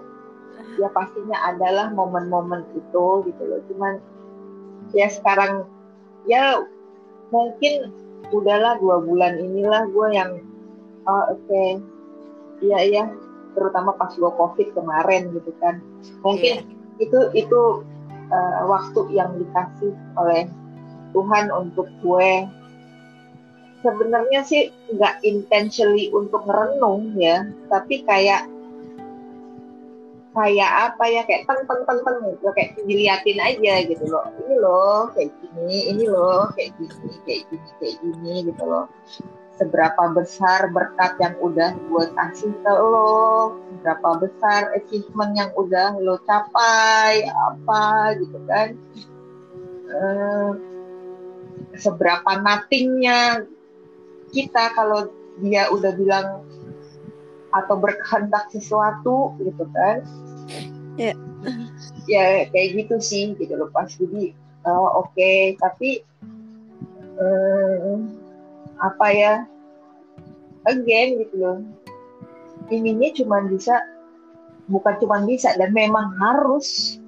ya 0.79 0.89
pastinya 0.95 1.37
adalah 1.45 1.91
momen-momen 1.93 2.65
itu 2.73 3.05
gitu 3.29 3.41
loh 3.45 3.61
cuman 3.69 4.01
ya 4.95 5.11
sekarang 5.11 5.67
ya 6.25 6.63
mungkin 7.29 7.93
udahlah 8.33 8.81
dua 8.81 9.01
bulan 9.03 9.37
inilah 9.37 9.85
gue 9.91 10.07
yang 10.15 10.31
oh, 11.05 11.35
oke 11.35 11.45
okay. 11.45 11.77
iya 12.65 12.79
iya 12.85 13.03
terutama 13.53 13.93
pas 13.97 14.13
gue 14.13 14.31
covid 14.33 14.71
kemarin 14.73 15.29
gitu 15.35 15.51
kan 15.61 15.83
mungkin 16.25 16.63
yeah. 16.63 16.78
Itu 16.99 17.19
itu 17.33 17.61
uh, 18.29 18.61
waktu 18.67 19.01
yang 19.15 19.35
dikasih 19.39 19.95
oleh 20.19 20.45
Tuhan 21.15 21.49
untuk 21.49 21.87
gue 22.03 22.45
sebenarnya 23.79 24.43
sih 24.43 24.69
nggak 24.91 25.23
intentionally 25.23 26.11
untuk 26.11 26.43
ngerenung 26.43 27.15
ya 27.15 27.47
tapi 27.71 28.03
kayak 28.03 28.45
kayak 30.29 30.93
apa 30.93 31.03
ya 31.09 31.21
kayak 31.25 31.49
teng 31.49 31.63
teng 31.65 31.81
teng 31.89 31.99
teng 32.05 32.17
gitu 32.29 32.47
kayak 32.53 32.77
diliatin 32.85 33.39
aja 33.41 33.73
gitu 33.81 34.05
loh. 34.07 34.29
Ini 34.45 34.55
loh 34.61 35.09
kayak 35.17 35.33
gini 35.41 35.79
ini 35.89 36.05
loh 36.05 36.53
kayak 36.53 36.77
gini 36.77 37.13
kayak 37.25 37.41
gini 37.49 37.69
kayak 37.81 37.95
gini 38.03 38.33
gitu 38.45 38.63
loh 38.63 38.85
seberapa 39.59 40.15
besar 40.15 40.71
berkat 40.71 41.19
yang 41.19 41.35
udah 41.43 41.75
gue 41.75 42.05
kasih 42.15 42.55
ke 42.63 42.71
lo 42.71 43.59
seberapa 43.75 44.23
besar 44.23 44.71
achievement 44.71 45.35
yang 45.35 45.51
udah 45.59 45.99
lo 45.99 46.15
capai 46.23 47.27
apa 47.27 48.15
gitu 48.23 48.39
kan. 48.47 48.79
Uh, 49.89 50.51
seberapa 51.75 52.31
nothingnya 52.39 53.43
kita 54.31 54.71
kalau 54.79 55.11
dia 55.43 55.67
udah 55.75 55.91
bilang 55.99 56.27
atau 57.51 57.75
berkehendak 57.75 58.47
sesuatu 58.55 59.35
gitu 59.43 59.67
kan. 59.75 60.07
Ya. 60.95 61.13
Ya 62.07 62.47
kayak 62.47 62.79
gitu 62.79 62.95
sih 63.03 63.35
gitu 63.35 63.59
loh 63.59 63.71
pas 63.75 63.91
jadi 63.91 64.31
oh, 64.67 65.03
oke 65.03 65.15
okay. 65.15 65.55
tapi 65.59 66.03
um, 67.19 68.28
apa 68.79 69.07
ya 69.11 69.33
again 70.67 71.19
gitu 71.23 71.35
loh. 71.39 71.57
Ininya 72.69 73.09
cuma 73.15 73.43
bisa 73.47 73.81
bukan 74.69 74.95
cuma 75.01 75.25
bisa 75.25 75.55
dan 75.57 75.73
memang 75.73 76.13
harus 76.21 76.99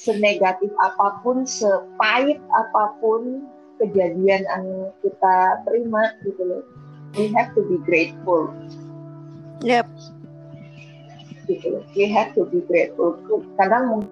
senegatif 0.00 0.72
apa 0.80 1.20
pun 1.20 1.44
sepahit 1.44 2.40
apa 2.56 2.96
pun 3.04 3.44
kejadian 3.76 4.48
yang 4.48 4.64
kita 5.04 5.60
terima 5.68 6.16
gitu 6.24 6.42
loh. 6.44 6.62
We 7.18 7.28
have 7.36 7.52
to 7.58 7.60
be 7.66 7.76
grateful. 7.84 8.48
Yep. 9.60 9.86
Gitu 11.44 11.84
we 11.92 12.08
have 12.08 12.32
to 12.32 12.48
be 12.48 12.64
grateful. 12.64 13.20
Kadang 13.60 14.08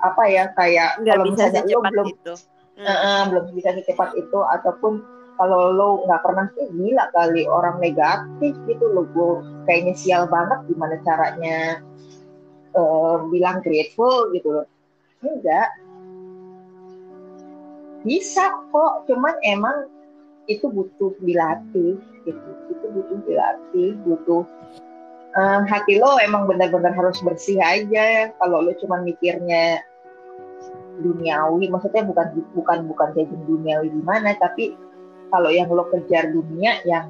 apa 0.00 0.22
ya 0.30 0.48
kayak 0.56 0.96
Nggak 1.04 1.16
kalau 1.20 1.24
misalnya 1.28 1.62
lo 1.68 1.80
belum 1.84 2.06
itu. 2.08 2.34
Uh, 2.80 3.28
belum 3.28 3.52
bisa 3.52 3.76
secepat 3.76 4.16
itu 4.16 4.40
ataupun 4.40 5.04
kalau 5.36 5.72
lo 5.72 5.88
nggak 6.08 6.20
pernah 6.24 6.48
sih 6.56 6.68
gila 6.72 7.12
kali 7.12 7.44
orang 7.44 7.76
negatif 7.80 8.56
gitu 8.64 8.84
lo 8.88 9.04
gue 9.12 9.44
kayaknya 9.68 9.92
sial 9.96 10.24
banget 10.28 10.64
gimana 10.68 10.96
caranya 11.04 11.84
uh, 12.76 13.24
bilang 13.28 13.60
grateful 13.60 14.32
gitu 14.32 14.48
loh. 14.60 14.66
Enggak. 15.20 15.68
Bisa 18.00 18.48
kok 18.72 19.04
cuman 19.08 19.36
emang 19.44 19.88
itu 20.48 20.64
butuh 20.72 21.12
dilatih 21.20 22.00
gitu. 22.24 22.48
Itu 22.72 22.86
butuh 22.96 23.18
dilatih 23.28 23.90
butuh 24.08 24.44
uh, 25.36 25.60
hati 25.68 26.00
lo 26.00 26.16
emang 26.20 26.48
benar-benar 26.48 26.96
harus 26.96 27.20
bersih 27.20 27.60
aja. 27.60 28.32
Kalau 28.40 28.64
lo 28.64 28.72
cuma 28.80 29.04
mikirnya 29.04 29.84
duniawi 31.00 31.66
maksudnya 31.72 32.04
bukan 32.04 32.26
bukan 32.52 32.78
bukan 32.86 33.08
kayak 33.16 33.32
duniawi 33.48 33.88
gimana 33.90 34.36
tapi 34.36 34.76
kalau 35.30 35.48
yang 35.48 35.70
lo 35.70 35.86
kejar 35.88 36.34
dunia 36.34 36.82
yang 36.84 37.08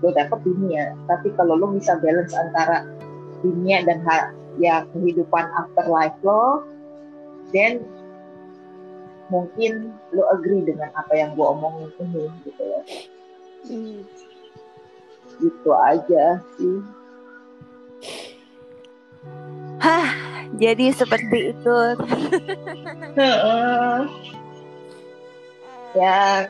lo 0.00 0.08
dapet 0.10 0.40
dunia. 0.42 0.96
Tapi 1.04 1.32
kalau 1.36 1.54
lo 1.54 1.76
bisa 1.76 2.00
balance 2.00 2.32
antara 2.32 2.88
dunia 3.44 3.84
dan 3.84 4.04
ya 4.60 4.84
kehidupan 4.92 5.44
afterlife 5.56 6.16
lo 6.24 6.64
then 7.52 7.84
mungkin 9.30 9.94
lo 10.12 10.26
agree 10.34 10.64
dengan 10.66 10.90
apa 10.96 11.12
yang 11.14 11.32
gue 11.38 11.46
omongin 11.46 11.88
ini 12.02 12.24
gitu 12.44 12.62
ya. 12.64 12.82
Hmm. 13.60 14.00
gitu 15.36 15.70
aja 15.76 16.40
sih 16.56 16.80
Hah, 19.80 20.12
jadi 20.60 20.92
seperti 20.92 21.56
itu. 21.56 21.76
ya, 25.98 26.46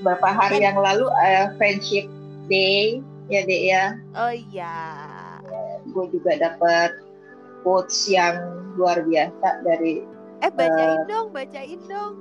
beberapa 0.00 0.28
hari 0.30 0.62
yang 0.62 0.78
lalu 0.78 1.10
uh, 1.10 1.50
friendship 1.58 2.06
day 2.46 3.02
ya 3.26 3.42
dek 3.42 3.62
ya. 3.66 3.84
Oh 4.14 4.32
iya. 4.32 4.78
Gue 5.90 6.06
juga 6.14 6.38
dapat 6.38 6.94
quotes 7.66 8.06
yang 8.06 8.38
luar 8.78 9.02
biasa 9.02 9.66
dari. 9.66 10.06
Eh 10.42 10.50
bacain 10.54 11.02
uh, 11.02 11.06
dong, 11.10 11.26
bacain 11.34 11.80
dong. 11.90 12.14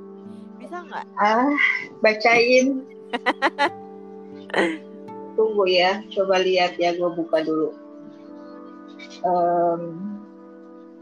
Bisa 0.58 0.82
nggak? 0.82 1.06
Ah, 1.22 1.54
bacain. 2.02 2.82
Tunggu 5.38 5.66
ya, 5.66 6.02
coba 6.14 6.42
lihat 6.42 6.78
ya, 6.78 6.94
gue 6.94 7.10
buka 7.14 7.42
dulu 7.42 7.74
um, 9.26 10.13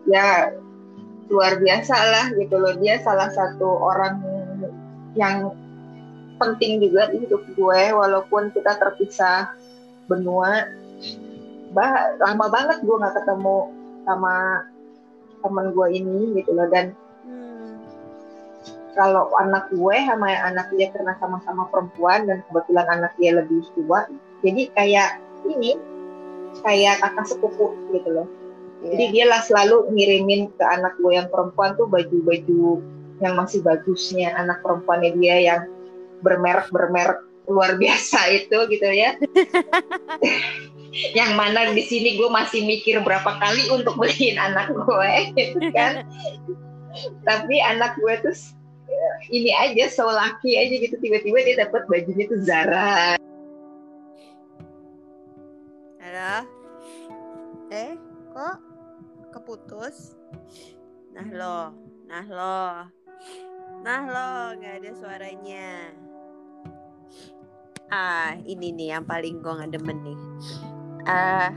ya 0.08 0.56
luar 1.32 1.60
biasa 1.62 1.96
lah 1.96 2.26
gitu 2.36 2.56
loh. 2.58 2.74
Dia 2.80 3.00
salah 3.02 3.30
satu 3.32 3.68
orang 3.80 4.22
yang 5.16 5.52
penting 6.42 6.82
juga 6.82 7.12
hidup 7.14 7.44
gue 7.54 7.82
walaupun 7.94 8.50
kita 8.56 8.78
terpisah 8.78 9.54
benua. 10.10 10.68
Bah 11.72 12.18
lama 12.20 12.46
banget 12.52 12.84
gue 12.84 12.96
nggak 12.96 13.16
ketemu 13.24 13.72
sama 14.04 14.66
teman 15.42 15.74
gue 15.74 15.88
ini 15.94 16.36
gitu 16.42 16.52
loh. 16.52 16.68
Dan 16.68 16.94
kalau 18.96 19.32
anak 19.40 19.72
gue 19.72 19.98
sama 20.04 20.28
anak 20.36 20.68
dia 20.76 20.92
karena 20.92 21.16
sama-sama 21.20 21.68
perempuan 21.72 22.28
dan 22.28 22.44
kebetulan 22.48 22.88
anak 22.92 23.12
dia 23.16 23.32
lebih 23.40 23.64
tua 23.76 24.08
jadi 24.44 24.68
kayak 24.76 25.10
ini 25.48 25.80
kayak 26.62 27.00
kakak 27.00 27.26
sepupu 27.32 27.72
gitu 27.96 28.10
loh 28.12 28.28
Jadi 28.82 29.06
dia 29.14 29.30
lah 29.30 29.46
selalu 29.46 29.94
ngirimin 29.94 30.50
ke 30.58 30.66
anak 30.66 30.98
gue 30.98 31.14
yang 31.14 31.30
perempuan 31.30 31.78
tuh 31.78 31.86
baju-baju 31.86 32.82
yang 33.22 33.38
masih 33.38 33.62
bagusnya 33.62 34.34
anak 34.34 34.66
perempuannya 34.66 35.14
dia 35.22 35.38
yang 35.38 35.62
bermerek 36.26 36.74
bermerek 36.74 37.22
luar 37.46 37.78
biasa 37.82 38.20
itu 38.34 38.58
gitu 38.74 38.88
ya. 38.90 39.14
yang 41.18 41.38
mana 41.38 41.72
di 41.72 41.86
sini 41.86 42.18
gue 42.18 42.28
masih 42.28 42.66
mikir 42.66 43.00
berapa 43.06 43.38
kali 43.38 43.70
untuk 43.70 43.96
beliin 44.02 44.42
anak 44.42 44.74
gue 44.74 45.14
gitu 45.38 45.62
kan. 45.78 46.02
Tapi 47.22 47.56
anak 47.62 47.96
gue 48.02 48.14
tuh 48.26 48.38
ini 49.32 49.54
aja 49.56 49.88
so 49.88 50.10
lucky 50.10 50.58
aja 50.60 50.76
gitu 50.76 50.98
tiba-tiba 51.00 51.40
dia 51.46 51.56
dapat 51.70 51.86
bajunya 51.86 52.26
tuh 52.28 52.42
Zara. 52.44 53.16
Halo. 56.02 56.44
Eh, 57.72 57.96
kok 58.36 58.71
keputus? 59.32 60.20
Nah 61.12 61.28
lo, 61.32 61.60
nah 62.08 62.26
lo, 62.28 62.64
nah 63.84 64.02
lo, 64.08 64.32
nggak 64.60 64.84
ada 64.84 64.92
suaranya. 64.96 65.92
Ah, 67.92 68.40
ini 68.48 68.72
nih 68.72 68.96
yang 68.96 69.04
paling 69.04 69.44
gue 69.44 69.52
nggak 69.52 69.72
demen 69.76 70.00
nih. 70.04 70.20
Ah, 71.04 71.52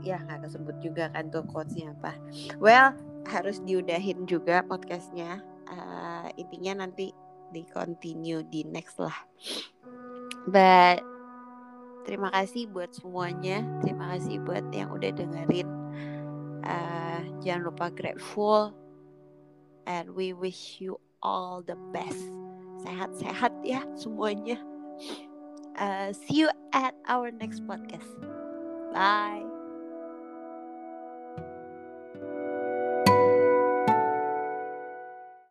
ya 0.00 0.16
nggak 0.24 0.48
kesebut 0.48 0.76
juga 0.80 1.12
kan 1.12 1.28
tuh 1.28 1.44
quotesnya 1.44 1.92
apa. 1.92 2.16
Well, 2.56 2.96
harus 3.28 3.60
diudahin 3.60 4.24
juga 4.24 4.64
podcastnya. 4.64 5.44
Uh, 5.68 6.28
intinya 6.36 6.84
nanti 6.84 7.12
di 7.52 7.68
continue 7.68 8.44
di 8.48 8.64
next 8.64 8.96
lah. 8.96 9.14
But 10.48 11.04
terima 12.08 12.32
kasih 12.32 12.72
buat 12.72 12.96
semuanya. 12.96 13.62
Terima 13.84 14.16
kasih 14.16 14.40
buat 14.42 14.64
yang 14.72 14.90
udah 14.90 15.12
dengerin. 15.12 15.81
Uh, 16.62 17.22
jangan 17.42 17.68
lupa 17.68 17.90
grateful. 17.92 18.72
And 19.86 20.14
we 20.14 20.32
wish 20.32 20.78
you 20.78 21.02
all 21.22 21.62
the 21.62 21.76
best. 21.90 22.22
Sehat-sehat 22.82 23.62
ya 23.66 23.82
semuanya. 23.98 24.58
Uh, 25.74 26.14
see 26.14 26.46
you 26.46 26.48
at 26.72 26.94
our 27.06 27.30
next 27.30 27.66
podcast. 27.66 28.10
Bye. 28.94 29.51